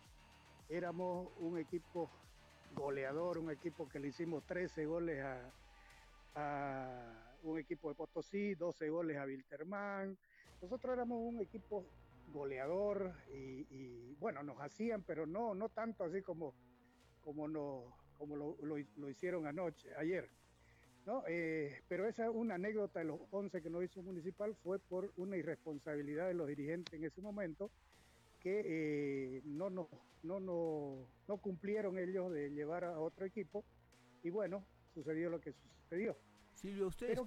éramos 0.70 1.30
un 1.40 1.58
equipo 1.58 2.10
goleador, 2.76 3.40
un 3.40 3.50
equipo 3.50 3.90
que 3.90 4.00
le 4.00 4.10
hicimos 4.10 4.44
13 4.44 4.86
goles 4.86 5.24
a, 5.24 5.42
un 7.44 7.60
equipo 7.60 7.90
de 7.90 7.96
Potosí, 7.96 8.56
12 8.56 8.90
goles 8.90 9.18
a 9.18 9.26
Wilterman. 9.26 10.18
Nosotros 10.62 10.94
éramos 10.94 11.20
un 11.22 11.42
equipo 11.42 11.84
goleador 12.34 13.14
y, 13.32 14.16
bueno, 14.16 14.44
nos 14.44 14.60
hacían, 14.60 15.04
pero 15.04 15.26
no, 15.26 15.54
no 15.54 15.70
tanto 15.70 16.04
así 16.04 16.22
como, 16.22 16.54
como, 17.22 17.48
no, 17.48 17.96
como 18.18 18.36
lo, 18.36 19.10
hicieron 19.10 19.48
anoche, 19.48 19.90
ayer. 19.96 20.30
¿no? 21.06 21.24
Eh, 21.28 21.82
pero 21.88 22.08
esa 22.08 22.26
es 22.26 22.32
una 22.34 22.56
anécdota 22.56 23.00
de 23.00 23.06
los 23.06 23.20
11 23.32 23.62
que 23.62 23.70
nos 23.70 23.84
hizo 23.84 24.02
Municipal 24.02 24.56
fue 24.64 24.80
por 24.80 25.12
una 25.18 25.38
irresponsabilidad 25.38 26.28
de 26.28 26.34
los 26.34 26.48
dirigentes 26.48 26.94
en 26.94 27.04
ese 27.04 27.22
momento 27.22 27.72
que 28.40 28.62
eh, 28.66 29.42
no, 29.46 29.70
no, 29.70 29.90
no, 30.24 30.40
no, 31.28 31.38
cumplieron 31.38 31.98
ellos 31.98 32.32
de 32.32 32.50
llevar 32.50 32.84
a 32.84 33.00
otro 33.00 33.26
equipo 33.26 33.64
y 34.22 34.30
bueno, 34.30 34.66
sucedió 34.94 35.30
lo 35.30 35.40
que 35.40 35.54
sucedió. 35.84 36.18
Silvio, 36.54 36.88
ustedes, 36.88 37.20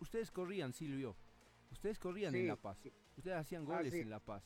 ustedes 0.00 0.30
corrían, 0.30 0.72
Silvio, 0.72 1.16
ustedes 1.70 1.98
corrían 1.98 2.34
en 2.34 2.46
La 2.46 2.56
Paz, 2.56 2.78
ustedes 3.16 3.36
hacían 3.36 3.64
goles 3.64 3.92
en 3.94 4.10
La 4.10 4.20
Paz. 4.20 4.44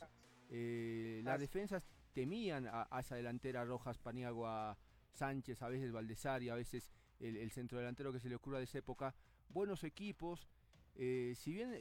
Eh, 0.49 1.21
las 1.23 1.39
defensas 1.39 1.87
temían 2.13 2.67
a, 2.67 2.87
esa 2.99 3.15
delantera 3.15 3.63
Rojas, 3.63 3.97
Paniagua, 3.97 4.77
Sánchez, 5.13 5.61
a 5.61 5.69
veces 5.69 5.91
Valdesari, 5.91 6.49
a 6.49 6.55
veces 6.55 6.91
el, 7.19 7.51
centro 7.51 7.77
delantero 7.77 8.11
que 8.11 8.19
se 8.19 8.29
le 8.29 8.35
ocurra 8.35 8.57
de 8.57 8.65
esa 8.65 8.79
época. 8.79 9.15
Buenos 9.49 9.83
equipos, 9.83 10.49
eh, 10.95 11.33
si 11.35 11.53
bien 11.53 11.71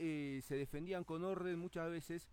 se 0.43 0.55
defendían 0.57 1.05
con 1.05 1.25
orden 1.25 1.59
muchas 1.59 1.91
veces, 1.91 2.29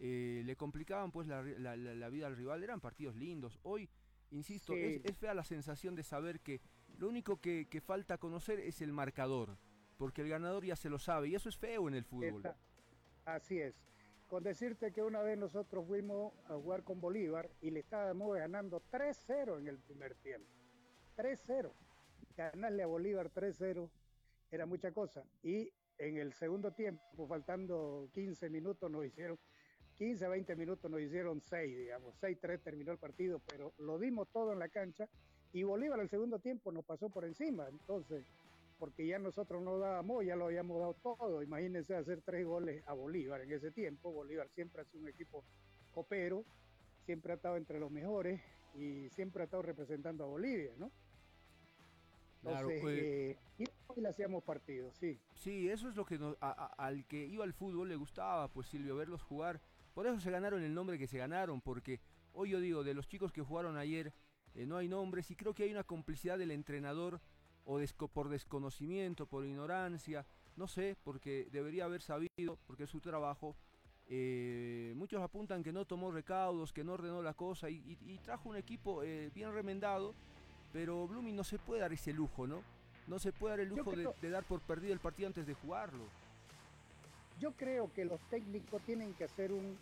eh, 0.00 0.42
le 0.44 0.54
complicaban 0.54 1.10
pues 1.10 1.26
la, 1.26 1.42
vida 1.42 2.26
al 2.28 2.36
rival, 2.36 2.62
eran 2.62 2.80
partidos 2.80 3.16
lindos. 3.16 3.58
Hoy, 3.62 3.88
insisto, 4.30 4.74
es, 4.74 5.18
fea 5.18 5.34
la 5.34 5.42
sensación 5.42 5.96
de 5.96 6.04
saber 6.04 6.40
que 6.40 6.60
lo 6.98 7.08
único 7.08 7.40
que, 7.40 7.82
falta 7.84 8.18
conocer 8.18 8.60
es 8.60 8.80
el 8.80 8.92
marcador, 8.92 9.58
porque 9.96 10.22
el 10.22 10.28
ganador 10.28 10.64
ya 10.64 10.76
se 10.76 10.88
lo 10.88 10.98
sabe, 10.98 11.28
y 11.28 11.34
eso 11.34 11.48
es 11.48 11.56
feo 11.56 11.88
en 11.88 11.94
el 11.94 12.04
fútbol. 12.04 12.42
Así 13.34 13.60
es. 13.60 13.74
Con 14.26 14.42
decirte 14.42 14.92
que 14.92 15.02
una 15.02 15.22
vez 15.22 15.38
nosotros 15.38 15.86
fuimos 15.86 16.34
a 16.46 16.54
jugar 16.54 16.84
con 16.84 17.00
Bolívar 17.00 17.50
y 17.60 17.70
le 17.70 17.80
estábamos 17.80 18.36
ganando 18.36 18.82
3-0 18.90 19.58
en 19.58 19.68
el 19.68 19.78
primer 19.78 20.14
tiempo. 20.16 20.50
3-0. 21.16 21.72
Ganarle 22.36 22.82
a 22.82 22.86
Bolívar 22.86 23.30
3-0 23.32 23.90
era 24.50 24.66
mucha 24.66 24.92
cosa. 24.92 25.24
Y 25.42 25.72
en 25.98 26.18
el 26.18 26.32
segundo 26.34 26.72
tiempo, 26.72 27.26
faltando 27.26 28.08
15 28.12 28.50
minutos, 28.50 28.90
nos 28.90 29.06
hicieron 29.06 29.38
15 29.98 30.24
a 30.24 30.28
20 30.28 30.54
minutos 30.54 30.88
nos 30.88 31.00
hicieron 31.00 31.40
6, 31.40 31.76
digamos, 31.76 32.14
6-3 32.22 32.62
terminó 32.62 32.92
el 32.92 32.98
partido, 32.98 33.42
pero 33.48 33.74
lo 33.78 33.98
dimos 33.98 34.28
todo 34.30 34.52
en 34.52 34.60
la 34.60 34.68
cancha 34.68 35.08
Y 35.52 35.64
Bolívar 35.64 35.98
el 35.98 36.08
segundo 36.08 36.38
tiempo 36.38 36.70
nos 36.70 36.84
pasó 36.84 37.10
por 37.10 37.24
encima, 37.24 37.66
entonces, 37.68 38.24
porque 38.78 39.06
ya 39.06 39.18
nosotros 39.18 39.62
no 39.62 39.78
dábamos, 39.78 40.24
ya 40.24 40.36
lo 40.36 40.46
habíamos 40.46 40.78
dado 40.78 40.94
todo. 40.94 41.42
Imagínense 41.42 41.94
hacer 41.94 42.22
tres 42.22 42.46
goles 42.46 42.82
a 42.86 42.92
Bolívar 42.92 43.40
en 43.40 43.52
ese 43.52 43.70
tiempo. 43.70 44.12
Bolívar 44.12 44.48
siempre 44.50 44.82
ha 44.82 44.84
sido 44.84 45.02
un 45.02 45.08
equipo 45.08 45.44
copero, 45.92 46.44
siempre 47.04 47.32
ha 47.32 47.36
estado 47.36 47.56
entre 47.56 47.80
los 47.80 47.90
mejores 47.90 48.40
y 48.74 49.08
siempre 49.10 49.42
ha 49.42 49.44
estado 49.44 49.62
representando 49.62 50.24
a 50.24 50.28
Bolivia, 50.28 50.72
¿no? 50.78 50.90
Entonces, 52.44 52.80
pues, 52.80 52.98
eh, 52.98 53.38
y 53.58 53.64
hoy 53.88 54.00
le 54.00 54.08
hacíamos 54.08 54.44
partidos, 54.44 54.94
sí. 54.96 55.18
Sí, 55.34 55.68
eso 55.68 55.88
es 55.88 55.96
lo 55.96 56.06
que 56.06 56.18
al 56.40 57.04
que 57.06 57.26
iba 57.26 57.44
al 57.44 57.52
fútbol 57.52 57.88
le 57.88 57.96
gustaba, 57.96 58.48
pues 58.48 58.68
Silvio, 58.68 58.96
verlos 58.96 59.22
jugar. 59.22 59.60
Por 59.92 60.06
eso 60.06 60.20
se 60.20 60.30
ganaron 60.30 60.62
el 60.62 60.72
nombre 60.72 60.98
que 60.98 61.08
se 61.08 61.18
ganaron, 61.18 61.60
porque 61.60 62.00
hoy 62.32 62.50
yo 62.50 62.60
digo, 62.60 62.84
de 62.84 62.94
los 62.94 63.08
chicos 63.08 63.32
que 63.32 63.42
jugaron 63.42 63.76
ayer, 63.76 64.12
eh, 64.54 64.66
no 64.66 64.76
hay 64.76 64.86
nombres 64.86 65.30
y 65.32 65.36
creo 65.36 65.54
que 65.54 65.64
hay 65.64 65.72
una 65.72 65.82
complicidad 65.82 66.38
del 66.38 66.52
entrenador 66.52 67.20
o 67.70 68.08
por 68.08 68.28
desconocimiento, 68.28 69.26
por 69.26 69.44
ignorancia, 69.44 70.26
no 70.56 70.66
sé, 70.66 70.96
porque 71.04 71.48
debería 71.52 71.84
haber 71.84 72.02
sabido, 72.02 72.58
porque 72.66 72.84
es 72.84 72.90
su 72.90 73.00
trabajo. 73.00 73.56
Eh, 74.06 74.94
muchos 74.96 75.22
apuntan 75.22 75.62
que 75.62 75.72
no 75.72 75.84
tomó 75.84 76.10
recaudos, 76.10 76.72
que 76.72 76.82
no 76.82 76.94
ordenó 76.94 77.22
la 77.22 77.34
cosa 77.34 77.68
y, 77.68 78.18
trajo 78.24 78.48
un 78.48 78.56
equipo 78.56 79.00
bien 79.34 79.52
remendado 79.52 80.14
pero 80.72 81.06
Blooming 81.06 81.36
no 81.36 81.44
se 81.44 81.58
puede 81.58 81.80
dar 81.80 81.92
ese 81.92 82.12
lujo, 82.12 82.46
¿no? 82.46 82.62
No 83.06 83.18
se 83.18 83.32
puede 83.32 83.52
dar 83.52 83.60
el 83.60 83.68
lujo 83.68 83.92
de, 83.92 84.30
dar 84.30 84.44
por 84.44 84.60
perdido 84.60 84.92
el 84.92 85.00
partido 85.00 85.28
antes 85.28 85.46
de 85.46 85.54
jugarlo. 85.54 86.04
Yo 87.40 87.52
creo 87.52 87.92
que 87.94 88.04
los 88.04 88.20
técnicos 88.28 88.82
tienen 88.82 89.14
que 89.14 89.24
hacer 89.24 89.52
un, 89.52 89.78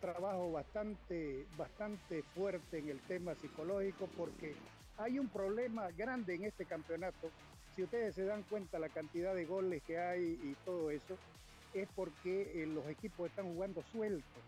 trabajo 0.00 0.50
bastante, 0.50 1.46
bastante 1.56 2.24
fuerte 2.34 2.78
en 2.78 2.88
el 2.88 2.98
tema 3.02 3.36
psicológico 3.36 4.08
porque 4.16 4.56
hay 4.98 5.18
un 5.18 5.28
problema 5.28 5.90
grande 5.90 6.34
en 6.34 6.44
este 6.44 6.64
campeonato. 6.64 7.30
Si 7.74 7.82
ustedes 7.82 8.14
se 8.14 8.24
dan 8.24 8.42
cuenta 8.44 8.78
la 8.78 8.88
cantidad 8.88 9.34
de 9.34 9.44
goles 9.44 9.82
que 9.82 9.98
hay 9.98 10.38
y 10.42 10.56
todo 10.64 10.90
eso, 10.90 11.16
es 11.74 11.88
porque 11.94 12.62
eh, 12.62 12.66
los 12.66 12.86
equipos 12.88 13.28
están 13.28 13.52
jugando 13.52 13.82
suelto. 13.92 14.40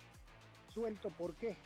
Suelto, 0.72 1.10
¿por 1.10 1.34
qué? 1.34 1.56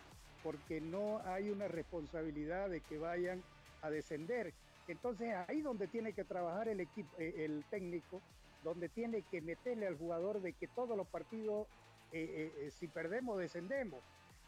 Porque 0.43 0.81
no 0.81 1.21
hay 1.25 1.51
una 1.51 1.69
responsabilidad 1.69 2.69
de 2.69 2.81
que 2.81 2.99
vayan 2.99 3.43
a 3.83 3.91
descender. 3.91 4.53
Entonces 4.89 5.35
ahí 5.47 5.61
donde 5.61 5.87
tiene 5.87 6.13
que 6.13 6.25
trabajar 6.25 6.69
el 6.69 6.81
equipo, 6.81 7.15
eh, 7.19 7.45
el 7.45 7.65
técnico, 7.71 8.21
donde 8.65 8.89
tiene 8.89 9.23
que 9.23 9.41
meterle 9.41 9.87
al 9.87 9.97
jugador 9.97 10.41
de 10.41 10.53
que 10.53 10.67
todos 10.67 10.97
los 10.97 11.07
partidos, 11.07 11.67
eh, 12.13 12.71
si 12.79 12.89
perdemos, 12.89 13.39
descendemos. 13.39 14.01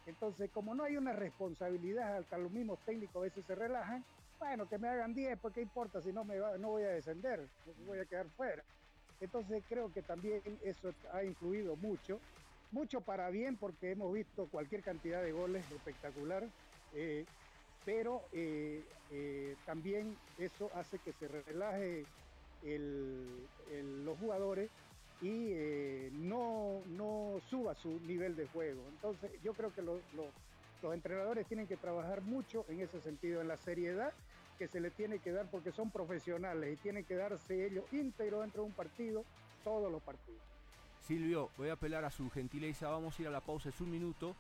Entonces, 0.07 0.51
como 0.53 0.75
no 0.75 0.85
hay 0.85 0.97
una 0.97 1.13
responsabilidad, 1.13 2.19
hasta 2.19 2.39
los 2.39 2.53
mismos 2.53 2.79
técnicos 2.85 3.17
a 3.17 3.21
veces 3.21 3.45
se 3.47 3.55
relajan, 3.55 4.05
bueno, 4.45 4.69
que 4.69 4.79
me 4.79 4.89
hagan 4.89 5.15
10, 5.15 5.39
porque 5.41 5.63
importa 5.63 6.01
si 6.03 6.13
no 6.13 6.25
me 6.25 6.37
no 6.37 6.69
voy 6.69 6.83
a 6.83 6.91
descender, 6.91 7.49
voy 7.87 7.99
a 7.99 8.05
quedar 8.05 8.29
fuera. 8.31 8.63
Entonces 9.21 9.65
creo 9.69 9.91
que 9.93 10.03
también 10.03 10.43
eso 10.63 10.91
ha 11.13 11.25
influido 11.25 11.77
mucho, 11.77 12.21
mucho 12.71 13.01
para 13.01 13.31
bien, 13.31 13.57
porque 13.57 13.93
hemos 13.93 14.13
visto 14.13 14.47
cualquier 14.49 14.83
cantidad 14.83 15.23
de 15.23 15.33
goles 15.33 15.65
espectacular 15.71 16.47
pero 17.85 18.23
eh, 18.33 18.85
eh, 19.11 19.57
también 19.65 20.17
eso 20.39 20.71
hace 20.75 20.99
que 20.99 21.13
se 21.13 21.29
relaje 21.29 22.07
los 22.63 24.19
jugadores 24.19 24.71
y 25.21 25.53
eh, 25.53 26.11
no, 26.13 26.83
no 26.87 27.39
suba 27.41 27.75
su 27.75 28.01
nivel 28.01 28.37
de 28.37 28.47
juego. 28.47 28.89
Entonces 28.89 29.31
yo 29.43 29.53
creo 29.55 29.71
que 29.73 29.83
los 29.83 30.95
entrenadores 30.95 31.47
tienen 31.47 31.67
que 31.67 31.77
trabajar 31.77 32.23
mucho 32.23 32.65
en 32.69 32.81
ese 32.81 33.01
sentido, 33.01 33.41
en 33.41 33.49
la 33.49 33.57
seriedad 33.57 34.13
que 34.59 34.69
se 34.69 34.81
le 34.81 34.91
tiene 34.91 35.19
que 35.19 35.33
dar 35.33 35.51
porque 35.51 35.73
son 35.73 35.91
profesionales 35.91 36.75
y 36.75 36.77
tienen 36.77 37.05
que 37.05 37.17
darse 37.17 37.67
ellos 37.67 37.85
íntegro 37.93 38.41
dentro 38.41 38.63
de 38.63 38.69
un 38.69 38.75
partido, 38.75 39.25
todos 39.63 39.91
los 39.91 40.03
partidos. 40.03 40.41
Silvio, 41.03 41.51
voy 41.57 41.69
a 41.69 41.75
apelar 41.75 42.05
a 42.05 42.11
su 42.11 42.31
gentileza, 42.31 42.89
vamos 42.89 43.19
a 43.19 43.23
ir 43.23 43.29
a 43.29 43.31
la 43.31 43.41
pausa, 43.41 43.69
es 43.69 43.81
un 43.81 43.91
minuto 43.91 44.35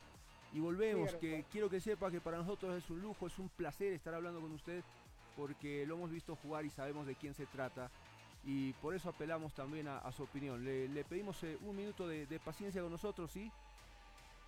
y 0.54 0.60
volvemos, 0.60 1.16
que 1.16 1.44
quiero 1.50 1.68
que 1.68 1.80
sepa 1.80 2.12
que 2.12 2.20
para 2.20 2.38
nosotros 2.38 2.76
es 2.76 2.88
un 2.88 3.02
lujo, 3.02 3.26
es 3.26 3.38
un 3.40 3.48
placer 3.48 3.92
estar 3.92 4.14
hablando 4.14 4.40
con 4.40 4.52
usted, 4.52 4.84
porque 5.36 5.84
lo 5.84 5.96
hemos 5.96 6.12
visto 6.12 6.36
jugar 6.36 6.64
y 6.64 6.70
sabemos 6.70 7.08
de 7.08 7.16
quién 7.16 7.34
se 7.34 7.44
trata. 7.46 7.90
Y 8.44 8.72
por 8.74 8.94
eso 8.94 9.08
apelamos 9.08 9.52
también 9.52 9.88
a, 9.88 10.12
su 10.12 10.22
opinión. 10.22 10.64
Le, 10.64 11.04
pedimos 11.04 11.42
eh, 11.42 11.58
un 11.62 11.74
minuto 11.74 12.06
de, 12.06 12.40
paciencia 12.44 12.82
con 12.82 12.92
nosotros, 12.92 13.32
¿sí? 13.32 13.50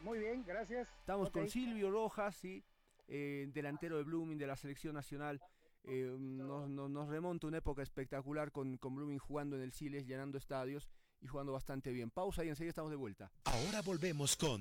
Muy 0.00 0.20
bien, 0.20 0.44
gracias. 0.46 0.86
Estamos 1.00 1.30
con 1.30 1.48
Silvio 1.48 1.90
Rojas, 1.90 2.36
¿sí? 2.36 2.62
Eh, 3.08 3.48
delantero 3.52 3.96
de 3.96 4.04
Blooming 4.04 4.38
de 4.38 4.46
la 4.46 4.56
selección 4.56 4.94
nacional. 4.94 5.40
Eh, 5.86 6.16
nos, 6.18 7.08
remonta 7.08 7.46
una 7.46 7.58
época 7.58 7.82
espectacular 7.82 8.50
con, 8.50 8.76
con 8.76 8.94
Blooming 8.96 9.18
jugando 9.18 9.56
en 9.56 9.62
el 9.62 9.72
Siles, 9.72 10.06
llenando 10.06 10.36
estadios 10.36 10.88
y 11.20 11.28
jugando 11.28 11.52
bastante 11.52 11.92
bien. 11.92 12.10
Pausa 12.10 12.44
y 12.44 12.48
enseguida 12.48 12.70
estamos 12.70 12.90
de 12.90 12.96
vuelta. 12.96 13.30
Ahora 13.44 13.82
volvemos 13.82 14.36
con 14.36 14.60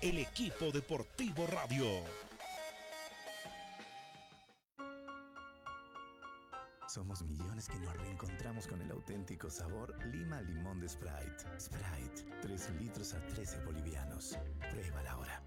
el 0.00 0.18
equipo 0.18 0.70
deportivo 0.70 1.46
radio. 1.46 1.84
Somos 6.86 7.22
millones 7.24 7.68
que 7.68 7.76
nos 7.80 7.92
reencontramos 7.96 8.68
con 8.68 8.80
el 8.80 8.90
auténtico 8.92 9.50
sabor 9.50 9.92
Lima 10.12 10.40
Limón 10.42 10.78
de 10.78 10.88
Sprite. 10.88 11.44
Sprite, 11.58 12.22
3 12.42 12.70
litros 12.80 13.14
a 13.14 13.26
13 13.26 13.64
bolivianos. 13.64 14.38
Pruébala 14.70 15.10
ahora. 15.10 15.42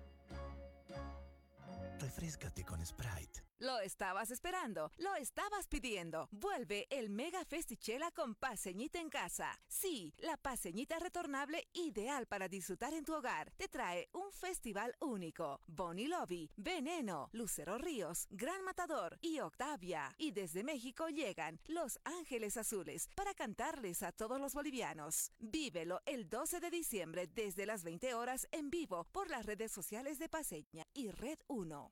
Refrescate 2.00 2.66
con 2.66 2.86
Sprite. 2.86 3.44
Lo 3.60 3.80
estabas 3.80 4.30
esperando, 4.30 4.92
lo 4.98 5.16
estabas 5.16 5.68
pidiendo. 5.68 6.28
Vuelve 6.30 6.86
el 6.92 7.10
Mega 7.10 7.44
Festichela 7.44 8.12
con 8.12 8.36
paseñita 8.36 9.00
en 9.00 9.10
casa. 9.10 9.60
Sí, 9.68 10.14
la 10.20 10.38
paseñita 10.38 11.00
retornable 11.00 11.68
ideal 11.74 12.28
para 12.28 12.48
disfrutar 12.48 12.94
en 12.94 13.04
tu 13.04 13.16
hogar. 13.16 13.52
Te 13.58 13.68
trae 13.68 14.10
un 14.14 14.32
festival 14.32 14.96
único. 15.00 15.60
Bonnie 15.66 16.08
Lobby, 16.08 16.52
Veneno, 16.56 17.30
Lucero 17.34 17.80
Ríos, 17.80 18.28
Gran 18.30 18.64
Matador 18.64 19.18
y 19.22 19.40
Octavia. 19.40 20.14
Y 20.20 20.34
desde 20.34 20.64
México 20.64 21.10
llegan 21.10 21.60
Los 21.66 22.00
Ángeles 22.04 22.58
Azules 22.58 23.10
para 23.16 23.34
cantarles 23.34 24.04
a 24.04 24.12
todos 24.12 24.40
los 24.40 24.54
bolivianos. 24.54 25.32
Vívelo 25.40 26.02
el 26.06 26.30
12 26.30 26.60
de 26.60 26.70
diciembre 26.70 27.26
desde 27.26 27.66
las 27.66 27.84
20 27.84 28.14
horas 28.14 28.48
en 28.52 28.70
vivo 28.70 29.06
por 29.12 29.32
las 29.32 29.48
redes 29.48 29.72
sociales 29.72 30.20
de 30.20 30.30
Paseña 30.30 30.86
y 30.94 31.10
Red 31.10 31.40
1. 31.48 31.92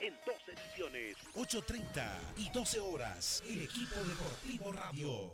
en 0.00 0.14
dos 0.26 0.42
ediciones. 0.48 1.16
8.30 1.34 2.18
y 2.36 2.50
12 2.50 2.80
horas. 2.80 3.42
El 3.46 3.62
equipo 3.62 3.96
deportivo 4.04 4.72
radio. 4.72 5.32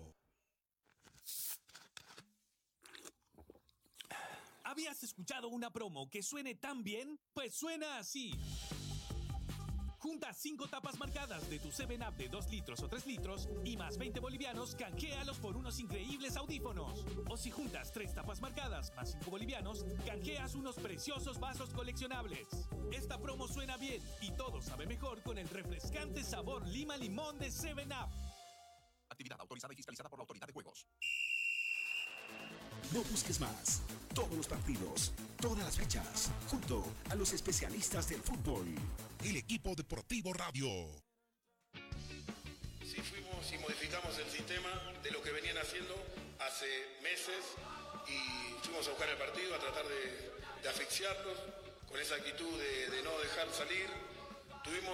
¿Habías 4.65 5.03
escuchado 5.03 5.49
una 5.49 5.71
promo 5.71 6.09
que 6.09 6.23
suene 6.23 6.55
tan 6.55 6.85
bien? 6.85 7.19
Pues 7.33 7.55
suena 7.55 7.99
así. 7.99 8.39
Junta 10.01 10.33
5 10.33 10.67
tapas 10.69 10.99
marcadas 10.99 11.49
de 11.51 11.59
tu 11.59 11.69
7-Up 11.69 12.17
de 12.17 12.29
2 12.31 12.51
litros 12.51 12.83
o 12.83 12.89
3 12.89 13.07
litros 13.07 13.49
y 13.65 13.77
más 13.77 13.99
20 13.99 14.19
bolivianos, 14.21 14.75
canjealos 14.75 15.37
por 15.39 15.59
unos 15.59 15.79
increíbles 15.79 16.37
audífonos. 16.37 17.05
O 17.29 17.37
si 17.37 17.51
juntas 17.51 17.93
3 17.93 18.15
tapas 18.15 18.41
marcadas 18.41 18.95
más 18.97 19.13
5 19.13 19.31
bolivianos, 19.31 19.85
canjeas 20.07 20.55
unos 20.55 20.77
preciosos 20.77 21.39
vasos 21.39 21.69
coleccionables. 21.75 22.49
Esta 22.91 23.19
promo 23.19 23.47
suena 23.47 23.77
bien 23.77 24.03
y 24.23 24.31
todo 24.33 24.63
sabe 24.63 24.87
mejor 24.87 25.23
con 25.23 25.37
el 25.37 25.49
refrescante 25.49 26.25
sabor 26.25 26.67
lima 26.69 26.97
limón 26.97 27.39
de 27.39 27.49
7-Up. 27.49 28.11
Actividad 29.11 29.39
autorizada 29.39 29.75
y 29.75 29.77
fiscalizada 29.77 30.09
por 30.09 30.19
la 30.19 30.23
Autoridad 30.23 30.47
de 30.47 30.55
Juegos. 30.55 30.87
No 32.93 33.03
busques 33.05 33.39
más. 33.39 33.83
Todos 34.13 34.33
los 34.33 34.49
partidos, 34.49 35.13
todas 35.41 35.65
las 35.65 35.77
fechas, 35.77 36.31
junto 36.51 36.85
a 37.09 37.15
los 37.15 37.33
especialistas 37.33 38.09
del 38.09 38.21
fútbol. 38.21 38.67
El 39.25 39.37
equipo 39.37 39.77
deportivo 39.77 40.33
radio. 40.33 40.67
Sí, 42.83 43.01
fuimos 43.03 43.53
y 43.53 43.59
modificamos 43.59 44.19
el 44.19 44.29
sistema 44.29 44.71
de 45.05 45.13
lo 45.13 45.23
que 45.23 45.31
venían 45.31 45.57
haciendo 45.59 45.95
hace 46.41 46.67
meses 47.01 47.55
y 48.09 48.59
fuimos 48.65 48.85
a 48.89 48.91
buscar 48.91 49.09
el 49.09 49.19
partido, 49.19 49.55
a 49.55 49.61
tratar 49.61 49.87
de, 49.87 50.69
asfixiarlos 50.69 51.39
con 51.89 52.01
esa 52.01 52.17
actitud 52.17 52.51
de, 52.59 53.03
no 53.05 53.17
dejar 53.21 53.53
salir 53.55 53.87
Tuvimos 54.65 54.93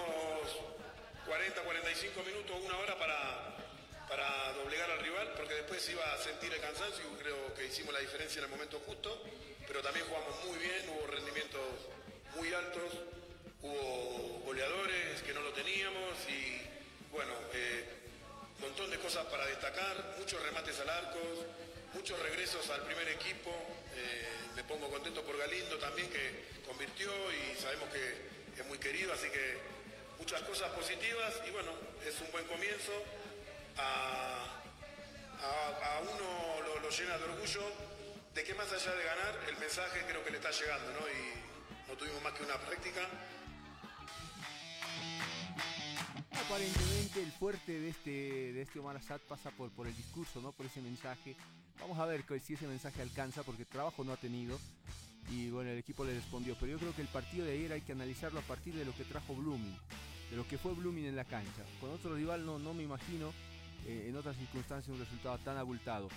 40, 1.25 1.61
45 1.61 2.23
minutos, 2.23 2.55
una 2.63 2.77
hora 2.77 2.97
para, 2.97 3.56
para 4.07 4.53
doblegar 4.53 4.89
al 4.91 4.99
rival, 4.99 5.33
porque 5.35 5.53
después 5.55 5.87
iba 5.89 6.13
a 6.13 6.17
sentir 6.17 6.53
el 6.53 6.61
cansancio 6.61 7.03
y 7.13 7.21
creo 7.21 7.53
que 7.53 7.65
hicimos 7.65 7.93
la 7.93 7.99
diferencia 7.99 8.39
en 8.39 8.45
el 8.45 8.51
momento 8.51 8.79
justo, 8.85 9.21
pero 9.67 9.81
también 9.81 10.05
jugamos 10.07 10.45
muy 10.45 10.57
bien, 10.59 10.89
hubo 10.89 11.07
rendimientos 11.07 11.61
muy 12.35 12.53
altos, 12.53 12.93
hubo 13.61 14.41
goleadores 14.45 15.21
que 15.23 15.33
no 15.33 15.41
lo 15.41 15.51
teníamos 15.51 16.15
y 16.29 16.61
bueno, 17.11 17.33
un 17.33 17.49
eh, 17.53 17.85
montón 18.61 18.89
de 18.89 18.97
cosas 18.99 19.25
para 19.27 19.45
destacar, 19.45 20.15
muchos 20.17 20.41
remates 20.41 20.79
al 20.79 20.89
arco, 20.89 21.19
muchos 21.93 22.17
regresos 22.19 22.69
al 22.69 22.81
primer 22.83 23.09
equipo, 23.09 23.51
eh, 23.95 24.27
me 24.55 24.63
pongo 24.63 24.89
contento 24.89 25.21
por 25.23 25.37
Galindo 25.37 25.77
también 25.77 26.09
que 26.09 26.45
convirtió 26.65 27.11
y 27.31 27.59
sabemos 27.59 27.89
que 27.89 28.61
es 28.61 28.65
muy 28.67 28.77
querido, 28.77 29.11
así 29.13 29.29
que 29.29 29.57
muchas 30.17 30.41
cosas 30.43 30.71
positivas 30.71 31.33
y 31.47 31.51
bueno, 31.51 31.71
es 32.05 32.19
un 32.21 32.31
buen 32.31 32.45
comienzo. 32.45 32.91
A, 33.79 34.43
uno 36.01 36.81
lo, 36.81 36.89
llena 36.89 37.17
de 37.17 37.23
orgullo 37.25 37.61
de 38.33 38.43
que 38.43 38.53
más 38.53 38.71
allá 38.71 38.93
de 38.95 39.03
ganar, 39.03 39.39
el 39.49 39.57
mensaje 39.57 40.05
creo 40.07 40.23
que 40.23 40.31
le 40.31 40.37
está 40.37 40.51
llegando, 40.51 40.91
¿no? 40.93 41.07
Y 41.07 41.89
no 41.89 41.97
tuvimos 41.97 42.21
más 42.23 42.33
que 42.33 42.43
una 42.43 42.57
práctica. 42.57 43.01
Aparentemente 46.31 47.21
el 47.21 47.31
fuerte 47.31 47.79
de 47.79 47.89
este, 47.89 48.09
de 48.53 48.61
este 48.61 48.79
Omar 48.79 48.97
Assad 48.97 49.19
pasa 49.27 49.51
por, 49.51 49.69
por 49.71 49.87
el 49.87 49.95
discurso, 49.95 50.39
¿no? 50.41 50.51
Por 50.51 50.65
ese 50.65 50.81
mensaje. 50.81 51.35
Vamos 51.79 51.99
a 51.99 52.05
ver 52.05 52.23
si 52.45 52.53
ese 52.53 52.67
mensaje 52.67 53.01
alcanza, 53.01 53.43
porque 53.43 53.65
trabajo 53.65 54.03
no 54.03 54.13
ha 54.13 54.17
tenido 54.17 54.59
y 55.29 55.49
bueno, 55.49 55.71
el 55.71 55.77
equipo 55.77 56.05
le 56.05 56.13
respondió. 56.13 56.55
Pero 56.59 56.73
yo 56.73 56.79
creo 56.79 56.95
que 56.95 57.01
el 57.01 57.07
partido 57.07 57.45
de 57.45 57.53
ayer 57.53 57.73
hay 57.73 57.81
que 57.81 57.91
analizarlo 57.91 58.39
a 58.39 58.43
partir 58.43 58.73
de 58.73 58.85
lo 58.85 58.93
que 58.95 59.03
trajo 59.03 59.35
Blooming, 59.35 59.77
de 60.29 60.37
lo 60.37 60.47
que 60.47 60.57
fue 60.57 60.73
Blooming 60.73 61.05
en 61.05 61.15
la 61.15 61.25
cancha. 61.25 61.63
Con 61.79 61.91
otro 61.91 62.15
rival 62.15 62.45
no, 62.45 62.59
no 62.59 62.73
me 62.73 62.83
imagino 62.83 63.33
eh, 63.85 64.07
en 64.09 64.15
otras 64.15 64.35
circunstancias 64.37 64.93
un 64.93 64.99
resultado 64.99 65.37
tan 65.39 65.57
abultado. 65.57 66.09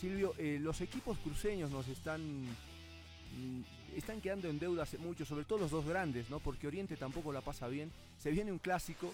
Silvio, 0.00 0.34
eh, 0.38 0.58
los 0.60 0.80
equipos 0.80 1.18
cruceños 1.18 1.70
nos 1.70 1.88
están, 1.88 2.20
mm, 2.42 3.96
están 3.96 4.20
quedando 4.20 4.48
en 4.48 4.58
deuda 4.58 4.82
hace 4.82 4.98
mucho, 4.98 5.24
sobre 5.24 5.44
todo 5.44 5.60
los 5.60 5.70
dos 5.70 5.86
grandes, 5.86 6.30
¿no? 6.30 6.40
Porque 6.40 6.66
Oriente 6.66 6.96
tampoco 6.96 7.32
la 7.32 7.40
pasa 7.40 7.68
bien. 7.68 7.90
Se 8.18 8.30
viene 8.30 8.52
un 8.52 8.58
clásico. 8.58 9.12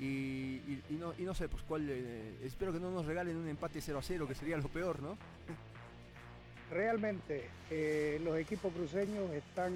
Y, 0.00 0.80
no, 0.98 1.12
y 1.18 1.22
no 1.24 1.34
sé, 1.34 1.46
pues 1.50 1.62
cuál. 1.64 1.86
Eh, 1.90 2.38
espero 2.42 2.72
que 2.72 2.80
no 2.80 2.90
nos 2.90 3.04
regalen 3.04 3.36
un 3.36 3.46
empate 3.48 3.82
0 3.82 3.98
a 3.98 4.02
0, 4.02 4.26
que 4.26 4.34
sería 4.34 4.56
lo 4.56 4.68
peor, 4.68 5.02
¿no? 5.02 5.18
realmente 6.70 7.48
eh, 7.70 8.20
los 8.22 8.38
equipos 8.38 8.72
cruceños 8.72 9.30
están, 9.32 9.72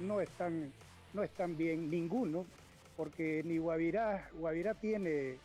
no, 0.00 0.20
están, 0.20 0.72
no 1.12 1.22
están 1.22 1.56
bien 1.56 1.90
ninguno, 1.90 2.46
porque 2.96 3.42
ni 3.44 3.58
Guavirá, 3.58 4.30
Guavirá 4.34 4.74
tiene 4.74 5.36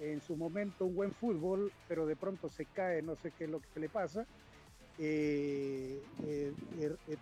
en 0.00 0.20
su 0.20 0.34
momento 0.36 0.86
un 0.86 0.94
buen 0.94 1.12
fútbol, 1.12 1.70
pero 1.86 2.06
de 2.06 2.16
pronto 2.16 2.48
se 2.48 2.64
cae, 2.66 3.02
no 3.02 3.14
sé 3.16 3.32
qué 3.36 3.44
es 3.44 3.50
lo 3.50 3.60
que 3.60 3.80
le 3.80 3.88
pasa. 3.88 4.26
Eh, 4.98 6.02
eh, 6.26 6.52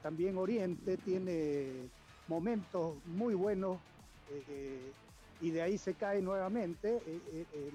también 0.02 0.38
Oriente 0.38 0.96
tiene 0.96 1.88
momentos 2.28 2.96
muy 3.06 3.34
buenos 3.34 3.78
y 5.40 5.50
de 5.50 5.62
ahí 5.62 5.78
se 5.78 5.94
cae 5.94 6.20
nuevamente. 6.20 7.00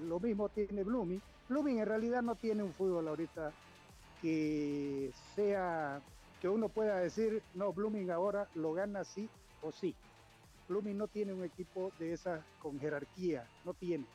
lo 0.00 0.20
mismo 0.20 0.48
tiene 0.48 0.82
Blooming. 0.84 1.20
Blooming 1.48 1.78
en 1.78 1.86
realidad 1.86 2.22
no 2.22 2.34
tiene 2.36 2.62
un 2.62 2.72
fútbol 2.72 3.08
ahorita 3.08 3.52
que 4.20 5.10
sea, 5.34 6.00
que 6.40 6.48
uno 6.48 6.68
pueda 6.68 6.98
decir, 6.98 7.42
no, 7.54 7.72
Blooming 7.72 8.10
ahora 8.10 8.48
lo 8.54 8.72
gana 8.72 9.04
sí 9.04 9.28
o 9.62 9.70
sí. 9.70 9.94
Blooming 10.68 10.96
no 10.96 11.08
tiene 11.08 11.34
un 11.34 11.44
equipo 11.44 11.92
de 11.98 12.12
esa 12.12 12.42
con 12.58 12.78
jerarquía, 12.78 13.46
no 13.64 13.74
tiene. 13.74 14.06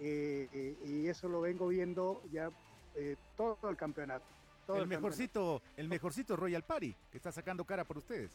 Eh, 0.00 0.48
eh, 0.52 0.76
y 0.84 1.08
eso 1.08 1.28
lo 1.28 1.40
vengo 1.40 1.68
viendo 1.68 2.22
ya 2.32 2.50
eh, 2.94 3.16
todo 3.36 3.68
el 3.68 3.76
campeonato. 3.76 4.24
el, 4.68 4.86
mejorcito, 4.86 5.62
el 5.76 5.88
mejorcito 5.88 6.36
Royal 6.36 6.62
Party, 6.64 6.94
que 7.10 7.16
está 7.16 7.30
sacando 7.32 7.64
cara 7.64 7.84
por 7.84 7.98
ustedes. 7.98 8.32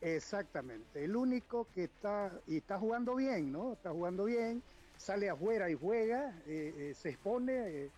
Exactamente, 0.00 1.04
el 1.04 1.14
único 1.14 1.66
que 1.74 1.84
está, 1.84 2.32
y 2.46 2.58
está 2.58 2.78
jugando 2.78 3.16
bien, 3.16 3.52
¿no? 3.52 3.74
Está 3.74 3.90
jugando 3.90 4.24
bien, 4.24 4.62
sale 4.96 5.28
afuera 5.28 5.68
y 5.70 5.74
juega, 5.74 6.32
se 6.46 7.10
expone, 7.10 7.90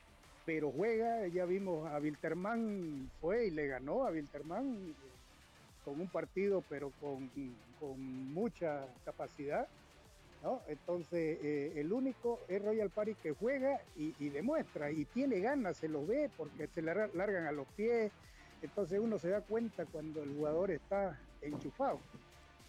pero 0.45 0.73
juega, 0.73 1.27
ya 1.29 1.45
vimos 1.45 1.89
a 1.91 1.99
Wilterman, 1.99 3.11
fue 3.21 3.47
y 3.47 3.51
le 3.51 3.69
ganó 3.69 4.05
a 4.05 4.11
Wilterman 4.11 4.75
eh, 4.75 4.95
con 5.85 6.01
un 6.01 6.09
partido, 6.09 6.65
pero 6.69 6.93
con, 7.01 7.31
mucha 8.33 8.87
capacidad. 9.05 9.67
¿No? 10.43 10.61
Entonces, 10.67 11.39
eh, 11.43 11.73
el 11.77 11.93
único 11.93 12.41
es 12.49 12.63
Royal 12.63 12.91
Party 12.91 13.15
que 13.15 13.33
juega 13.33 13.81
y, 13.97 14.29
demuestra, 14.31 14.91
y 14.91 15.05
tiene 15.05 15.41
ganas, 15.41 15.77
se 15.77 15.89
lo 15.89 16.05
ve, 16.05 16.31
porque 16.37 16.67
se 16.69 16.83
le 16.83 16.95
largan 17.15 17.47
a 17.47 17.53
los 17.53 17.67
pies. 17.69 18.13
Entonces, 18.61 19.01
uno 19.01 19.19
se 19.19 19.29
da 19.29 19.41
cuenta 19.41 19.87
cuando 19.87 20.23
el 20.23 20.35
jugador 20.35 20.71
está 20.71 21.19
enchufado. 21.41 21.99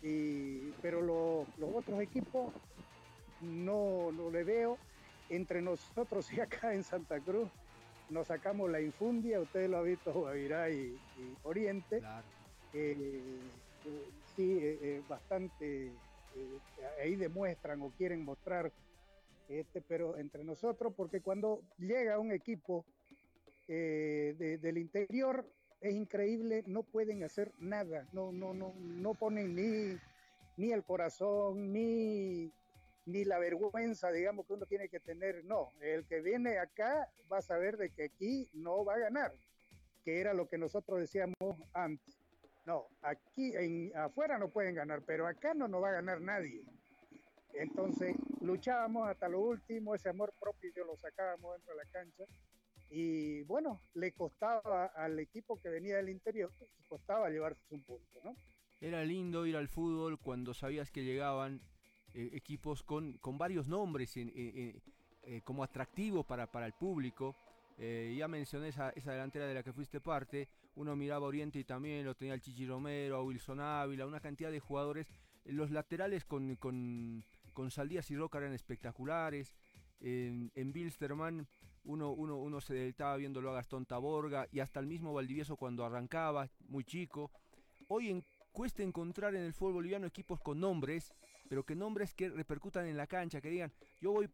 Y, 0.02 0.72
pero 0.82 1.02
los 1.02 1.74
otros 1.74 2.02
equipos 2.02 2.54
no, 3.42 4.12
no 4.12 4.30
le 4.30 4.44
veo. 4.44 4.78
Entre 5.30 5.62
nosotros 5.62 6.32
y 6.34 6.42
acá 6.42 6.74
en 6.74 6.84
Santa 6.84 7.20
Cruz, 7.20 7.50
nos 8.10 8.28
sacamos 8.28 8.70
la 8.70 8.82
infundia, 8.82 9.40
ustedes 9.40 9.70
lo 9.70 9.80
han 9.80 9.86
visto 9.86 10.14
Guavirá 10.14 10.70
y, 10.70 10.96
Oriente. 11.44 12.02
Eh, 12.74 13.40
sí, 14.36 14.58
eh, 14.62 14.80
eh, 14.82 15.02
bastante, 15.08 15.92
ahí 17.02 17.16
demuestran 17.16 17.82
o 17.82 17.92
quieren 17.92 18.24
mostrar, 18.24 18.72
este, 19.50 19.82
pero 19.82 20.18
entre 20.18 20.44
nosotros, 20.44 20.94
porque 20.96 21.22
cuando 21.22 21.62
llega 21.78 22.20
un 22.20 22.32
equipo 22.32 22.86
del 23.68 24.78
interior, 24.78 25.46
es 25.82 25.94
increíble, 25.94 26.64
no 26.68 26.84
pueden 26.84 27.24
hacer 27.24 27.52
nada, 27.60 28.08
no, 28.14 28.32
no, 28.32 28.54
no, 28.54 28.74
no 28.78 29.14
ponen 29.14 29.56
ni, 29.56 29.98
ni 30.58 30.72
el 30.72 30.84
corazón, 30.84 31.74
ni 31.74 32.52
ni 33.06 33.26
la 33.26 33.38
vergüenza, 33.38 34.12
digamos, 34.12 34.46
que 34.46 34.54
uno 34.54 34.66
tiene 34.66 34.90
que 34.90 35.00
tener. 35.00 35.44
No, 35.46 35.70
el 35.82 36.06
que 36.06 36.22
viene 36.22 36.58
acá 36.58 37.10
va 37.32 37.40
a 37.40 37.42
saber 37.42 37.78
de 37.78 37.90
que 37.90 38.06
aquí 38.06 38.50
no 38.54 38.86
va 38.86 38.96
a 38.96 39.00
ganar, 39.00 39.34
que 40.04 40.20
era 40.20 40.34
lo 40.34 40.48
que 40.48 40.58
nosotros 40.58 41.00
decíamos 41.00 41.36
antes. 41.74 42.16
No, 42.66 42.88
aquí 43.02 43.54
en, 43.56 43.96
afuera 43.96 44.38
no 44.38 44.50
pueden 44.50 44.76
ganar, 44.76 45.02
pero 45.06 45.28
acá 45.28 45.54
no 45.54 45.68
nos 45.68 45.84
va 45.84 45.90
a 45.90 45.94
ganar 45.94 46.22
nadie. 46.22 46.64
Entonces 47.54 48.16
luchábamos 48.42 49.08
hasta 49.08 49.28
lo 49.28 49.42
último, 49.42 49.94
ese 49.94 50.10
amor 50.10 50.34
propio 50.40 50.72
lo 50.86 50.98
sacábamos 50.98 51.54
dentro 51.58 51.76
de 51.76 51.84
la 51.84 51.92
cancha. 51.92 52.24
Y 52.90 53.44
bueno, 53.44 53.82
le 53.96 54.12
costaba 54.14 54.86
al 54.86 55.20
equipo 55.20 55.60
que 55.60 55.70
venía 55.70 55.98
del 55.98 56.10
interior, 56.10 56.52
costaba 56.88 57.30
llevarse 57.30 57.62
un 57.72 57.84
punto, 57.84 58.20
¿no? 58.24 58.36
Era 58.80 59.04
lindo 59.04 59.46
ir 59.46 59.56
al 59.56 59.68
fútbol 59.68 60.20
cuando 60.20 60.54
sabías 60.54 60.92
que 60.92 61.04
llegaban 61.04 61.62
eh, 62.14 62.30
equipos 62.34 62.84
con, 62.84 63.14
con, 63.18 63.38
varios 63.38 63.68
nombres 63.68 64.14
eh, 64.16 65.42
como 65.44 65.64
atractivos 65.64 66.26
para, 66.26 66.52
para 66.52 66.66
el 66.66 66.74
público. 66.74 67.36
Eh, 67.78 68.14
ya 68.18 68.28
mencioné 68.28 68.68
esa, 68.70 68.90
esa, 68.92 69.12
delantera 69.12 69.48
de 69.48 69.54
la 69.54 69.64
que 69.64 69.74
fuiste 69.74 70.00
parte. 70.00 70.48
Uno 70.76 70.96
miraba 70.96 71.28
Oriente 71.28 71.60
y 71.60 71.64
también 71.64 72.06
lo 72.06 72.16
tenía 72.16 72.34
el 72.34 72.42
Chichi 72.42 72.66
Romero, 72.66 73.18
a 73.18 73.24
Wilson 73.24 73.60
Ávila, 73.60 74.06
una 74.08 74.20
cantidad 74.20 74.52
de 74.52 74.60
jugadores. 74.60 75.08
Los 75.46 75.72
laterales 75.72 76.26
con, 76.26 76.56
con, 76.56 77.24
con 77.54 77.72
Saldías 77.72 78.10
y 78.12 78.16
Roca 78.16 78.40
eran 78.40 78.54
espectaculares. 78.54 79.56
En, 80.00 80.52
en 80.56 80.74
Bilsterman 80.74 81.48
uno, 81.86 82.12
uno, 82.12 82.38
uno 82.38 82.62
se 82.62 82.88
estaba 82.88 83.16
viéndolo 83.18 83.52
a 83.52 83.56
Gastón 83.56 83.86
Taborga 83.86 84.48
y 84.52 84.60
hasta 84.60 84.80
el 84.80 84.88
mismo 84.88 85.14
Valdivieso 85.14 85.58
cuando 85.58 85.86
arrancaba, 85.86 86.50
muy 86.68 86.84
chico. 86.84 87.32
Hoy 87.88 88.10
en, 88.10 88.26
cuesta 88.52 88.84
encontrar 88.84 89.36
en 89.36 89.44
el 89.44 89.54
fútbol 89.54 89.74
boliviano 89.74 90.08
equipos 90.08 90.40
con 90.40 90.60
nombres 90.60 91.14
pero 91.54 91.64
que 91.64 91.76
nombres 91.76 92.14
que 92.14 92.30
repercutan 92.30 92.88
en 92.88 92.98
la 92.98 93.08
cancha, 93.08 93.42
que 93.42 93.50
digan, 93.50 93.72
yo 94.02 94.12
voy 94.12 94.30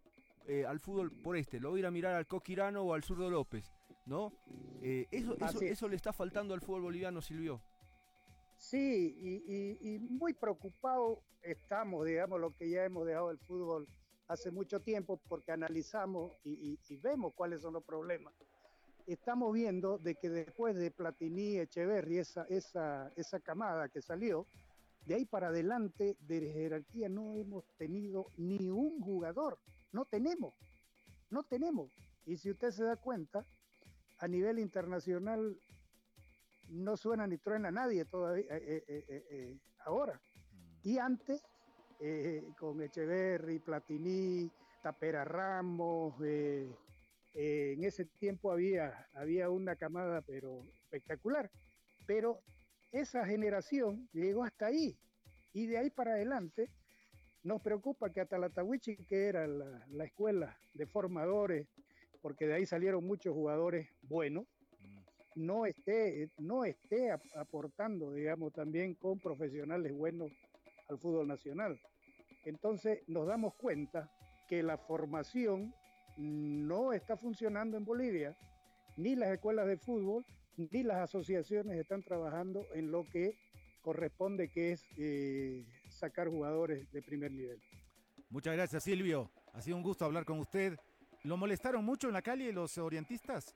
eh, 0.47 0.65
al 0.65 0.79
fútbol 0.79 1.11
por 1.11 1.37
este, 1.37 1.59
lo 1.59 1.71
voy 1.71 1.79
a 1.79 1.81
ir 1.81 1.85
a 1.85 1.91
mirar 1.91 2.15
al 2.15 2.27
Coquirano 2.27 2.83
o 2.83 2.93
al 2.93 3.03
Zurdo 3.03 3.29
López, 3.29 3.71
¿no? 4.09 4.33
Eh, 4.81 5.07
eso, 5.11 5.37
eso, 5.61 5.87
le 5.87 5.95
está 5.95 6.11
faltando 6.11 6.53
al 6.53 6.61
fútbol 6.61 6.81
boliviano, 6.81 7.21
Silvio. 7.21 7.61
Sí, 8.57 9.77
y, 9.79 9.99
muy 9.99 10.33
preocupado 10.33 11.21
estamos, 11.43 12.05
digamos, 12.05 12.41
lo 12.41 12.53
que 12.57 12.69
ya 12.69 12.83
hemos 12.83 13.05
dejado 13.05 13.31
el 13.31 13.37
fútbol 13.37 13.87
hace 14.27 14.51
mucho 14.51 14.81
tiempo, 14.81 15.21
porque 15.29 15.51
analizamos 15.51 16.33
y, 16.43 16.77
vemos 16.97 17.33
cuáles 17.35 17.61
son 17.61 17.73
los 17.73 17.83
problemas. 17.83 18.33
Estamos 19.05 19.53
viendo 19.53 19.97
de 19.97 20.15
que 20.15 20.29
después 20.29 20.75
de 20.75 20.91
Platini, 20.91 21.57
Echeverri, 21.57 22.17
esa, 22.17 22.45
esa, 22.49 23.11
esa 23.15 23.39
camada 23.39 23.89
que 23.89 24.01
salió, 24.01 24.45
de 25.05 25.15
ahí 25.15 25.25
para 25.25 25.47
adelante 25.47 26.17
de 26.19 26.51
jerarquía 26.51 27.09
no 27.09 27.33
hemos 27.35 27.63
tenido 27.77 28.27
ni 28.37 28.69
un 28.69 29.01
jugador, 29.01 29.57
no 29.91 30.05
tenemos, 30.05 30.53
no 31.29 31.43
tenemos. 31.43 31.91
Y 32.25 32.37
si 32.37 32.51
usted 32.51 32.69
se 32.69 32.83
da 32.83 32.95
cuenta, 32.95 33.43
a 34.19 34.27
nivel 34.27 34.59
internacional 34.59 35.57
no 36.69 36.97
suena 36.97 37.25
ni 37.25 37.37
truena 37.37 37.71
nadie 37.71 38.05
todavía 38.05 38.45
eh, 38.49 38.83
eh, 38.87 39.25
eh, 39.29 39.57
ahora. 39.85 40.19
Y 40.83 40.97
antes 40.97 41.43
con 42.57 42.81
Echeverry, 42.81 43.59
Platini, 43.59 44.49
Tapera 44.81 45.25
Ramos. 45.25 46.15
En 47.33 47.83
ese 47.83 48.05
tiempo 48.05 48.51
había, 48.51 49.09
había 49.13 49.49
una 49.49 49.75
camada, 49.75 50.21
pero 50.21 50.65
espectacular. 50.83 51.51
Pero 52.07 52.39
esa 52.93 53.25
generación 53.25 54.07
llegó 54.13 54.45
hasta 54.45 54.67
ahí. 54.67 54.97
Y 55.51 55.67
de 55.67 55.79
ahí 55.79 55.89
para 55.89 56.13
adelante 56.13 56.69
nos 57.43 57.61
preocupa 57.61 58.09
que 58.11 58.21
Atalatawichi, 58.21 58.95
que 59.05 59.27
era 59.27 59.45
la, 59.45 59.85
la 59.89 60.05
escuela 60.05 60.57
de 60.73 60.85
formadores, 60.85 61.67
porque 62.21 62.47
de 62.47 62.55
ahí 62.55 62.65
salieron 62.65 63.05
muchos 63.05 63.33
jugadores 63.33 63.89
buenos, 64.03 64.45
no 65.35 65.65
esté, 65.65 66.29
no 66.37 66.65
esté 66.65 67.11
aportando, 67.35 68.13
digamos, 68.13 68.53
también 68.53 68.95
con 68.95 69.19
profesionales 69.19 69.93
buenos 69.93 70.31
al 70.89 70.97
fútbol 70.97 71.27
nacional. 71.27 71.79
Entonces 72.45 73.01
nos 73.07 73.27
damos 73.27 73.53
cuenta 73.55 74.09
que 74.47 74.63
la 74.63 74.77
formación 74.77 75.73
no 76.17 76.91
está 76.93 77.15
funcionando 77.15 77.77
en 77.77 77.85
Bolivia, 77.85 78.35
ni 78.97 79.15
las 79.15 79.31
escuelas 79.31 79.67
de 79.67 79.77
fútbol, 79.77 80.25
ni 80.57 80.83
las 80.83 80.97
asociaciones 80.97 81.77
están 81.77 82.03
trabajando 82.03 82.65
en 82.73 82.91
lo 82.91 83.05
que 83.05 83.37
corresponde, 83.81 84.49
que 84.49 84.73
es 84.73 84.83
eh, 84.97 85.65
sacar 85.89 86.27
jugadores 86.27 86.91
de 86.91 87.01
primer 87.01 87.31
nivel. 87.31 87.61
Muchas 88.29 88.53
gracias, 88.55 88.83
Silvio. 88.83 89.31
Ha 89.53 89.61
sido 89.61 89.77
un 89.77 89.83
gusto 89.83 90.05
hablar 90.05 90.25
con 90.25 90.39
usted. 90.39 90.77
¿Lo 91.23 91.35
molestaron 91.37 91.83
mucho 91.83 92.07
en 92.07 92.13
la 92.13 92.21
calle 92.21 92.51
los 92.53 92.77
orientistas? 92.77 93.55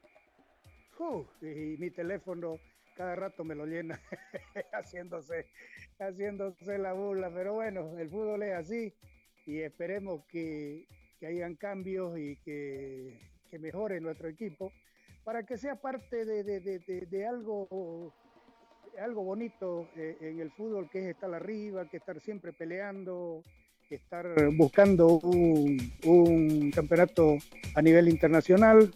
y 1.41 1.75
mi 1.79 1.89
teléfono 1.91 2.57
cada 2.95 3.15
rato 3.15 3.43
me 3.43 3.55
lo 3.55 3.65
llena 3.65 3.99
haciéndose, 4.73 5.47
haciéndose 5.99 6.77
la 6.77 6.93
burla, 6.93 7.31
pero 7.33 7.53
bueno, 7.53 7.97
el 7.97 8.09
fútbol 8.09 8.43
es 8.43 8.53
así 8.53 8.93
y 9.45 9.59
esperemos 9.59 10.23
que, 10.27 10.85
que 11.19 11.27
hayan 11.27 11.55
cambios 11.55 12.17
y 12.17 12.37
que, 12.37 13.19
que, 13.49 13.59
mejore 13.59 13.99
nuestro 13.99 14.29
equipo 14.29 14.71
para 15.23 15.43
que 15.43 15.57
sea 15.57 15.75
parte 15.75 16.25
de, 16.25 16.43
de, 16.43 16.59
de, 16.59 16.79
de 16.79 17.25
algo, 17.25 18.13
algo 18.99 19.23
bonito 19.23 19.89
eh, 19.95 20.17
en 20.21 20.39
el 20.39 20.51
fútbol, 20.51 20.89
que 20.89 20.99
es 20.99 21.05
estar 21.07 21.33
arriba, 21.33 21.89
que 21.89 21.97
estar 21.97 22.19
siempre 22.19 22.53
peleando, 22.53 23.41
estar 23.89 24.25
buscando 24.55 25.19
un, 25.19 25.93
un 26.05 26.71
campeonato 26.71 27.37
a 27.75 27.81
nivel 27.81 28.09
internacional 28.09 28.91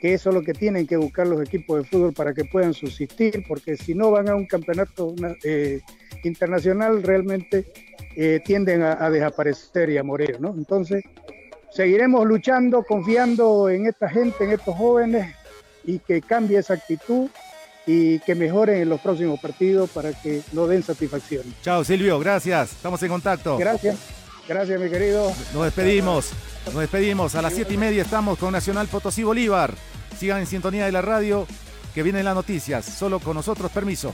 que 0.00 0.14
eso 0.14 0.30
es 0.30 0.34
lo 0.34 0.42
que 0.42 0.54
tienen 0.54 0.86
que 0.86 0.96
buscar 0.96 1.26
los 1.26 1.42
equipos 1.42 1.78
de 1.78 1.88
fútbol 1.88 2.12
para 2.14 2.32
que 2.32 2.44
puedan 2.44 2.72
subsistir, 2.72 3.44
porque 3.46 3.76
si 3.76 3.94
no 3.94 4.10
van 4.10 4.28
a 4.28 4.34
un 4.34 4.46
campeonato 4.46 5.14
eh, 5.44 5.80
internacional 6.24 7.02
realmente 7.02 7.70
eh, 8.16 8.40
tienden 8.44 8.82
a, 8.82 9.08
desaparecer 9.10 9.90
y 9.90 9.98
a 9.98 10.02
morir, 10.02 10.40
¿no? 10.40 10.54
Entonces, 10.56 11.04
seguiremos 11.70 12.26
luchando, 12.26 12.82
confiando 12.82 13.68
en 13.68 13.86
esta 13.86 14.08
gente, 14.08 14.44
en 14.44 14.52
estos 14.52 14.74
jóvenes, 14.74 15.34
y 15.84 15.98
que 15.98 16.20
cambie 16.20 16.58
esa 16.58 16.74
actitud 16.74 17.28
y 17.86 18.18
que 18.20 18.34
mejoren 18.34 18.82
en 18.82 18.88
los 18.88 19.00
próximos 19.00 19.40
partidos 19.40 19.90
para 19.90 20.12
que 20.12 20.42
no 20.52 20.66
den 20.66 20.82
satisfacción. 20.82 21.42
Chao 21.62 21.84
Silvio, 21.84 22.18
gracias, 22.18 22.72
estamos 22.72 23.02
en 23.02 23.08
contacto. 23.08 23.56
Gracias, 23.58 23.98
gracias 24.50 24.80
mi 24.80 24.90
querido. 24.90 25.32
Nos 25.54 25.64
despedimos. 25.64 26.30
Nos 26.66 26.74
despedimos. 26.74 27.34
A 27.36 27.42
las 27.42 27.54
siete 27.54 27.74
y 27.74 27.76
media 27.76 28.02
estamos 28.02 28.36
con 28.38 28.52
Nacional 28.52 28.88
Potosí 28.88 29.22
Bolívar. 29.22 29.74
Sigan 30.18 30.40
en 30.40 30.46
sintonía 30.46 30.86
de 30.86 30.92
la 30.92 31.00
radio, 31.00 31.46
que 31.94 32.02
vienen 32.02 32.24
las 32.24 32.34
noticias. 32.34 32.84
Solo 32.84 33.20
con 33.20 33.36
nosotros, 33.36 33.70
permiso. 33.70 34.12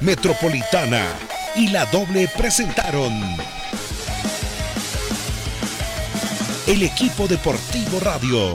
Metropolitana 0.00 1.04
y 1.56 1.68
la 1.68 1.84
doble 1.86 2.30
presentaron 2.36 3.12
el 6.66 6.82
equipo 6.82 7.28
deportivo 7.28 8.00
radio 8.00 8.54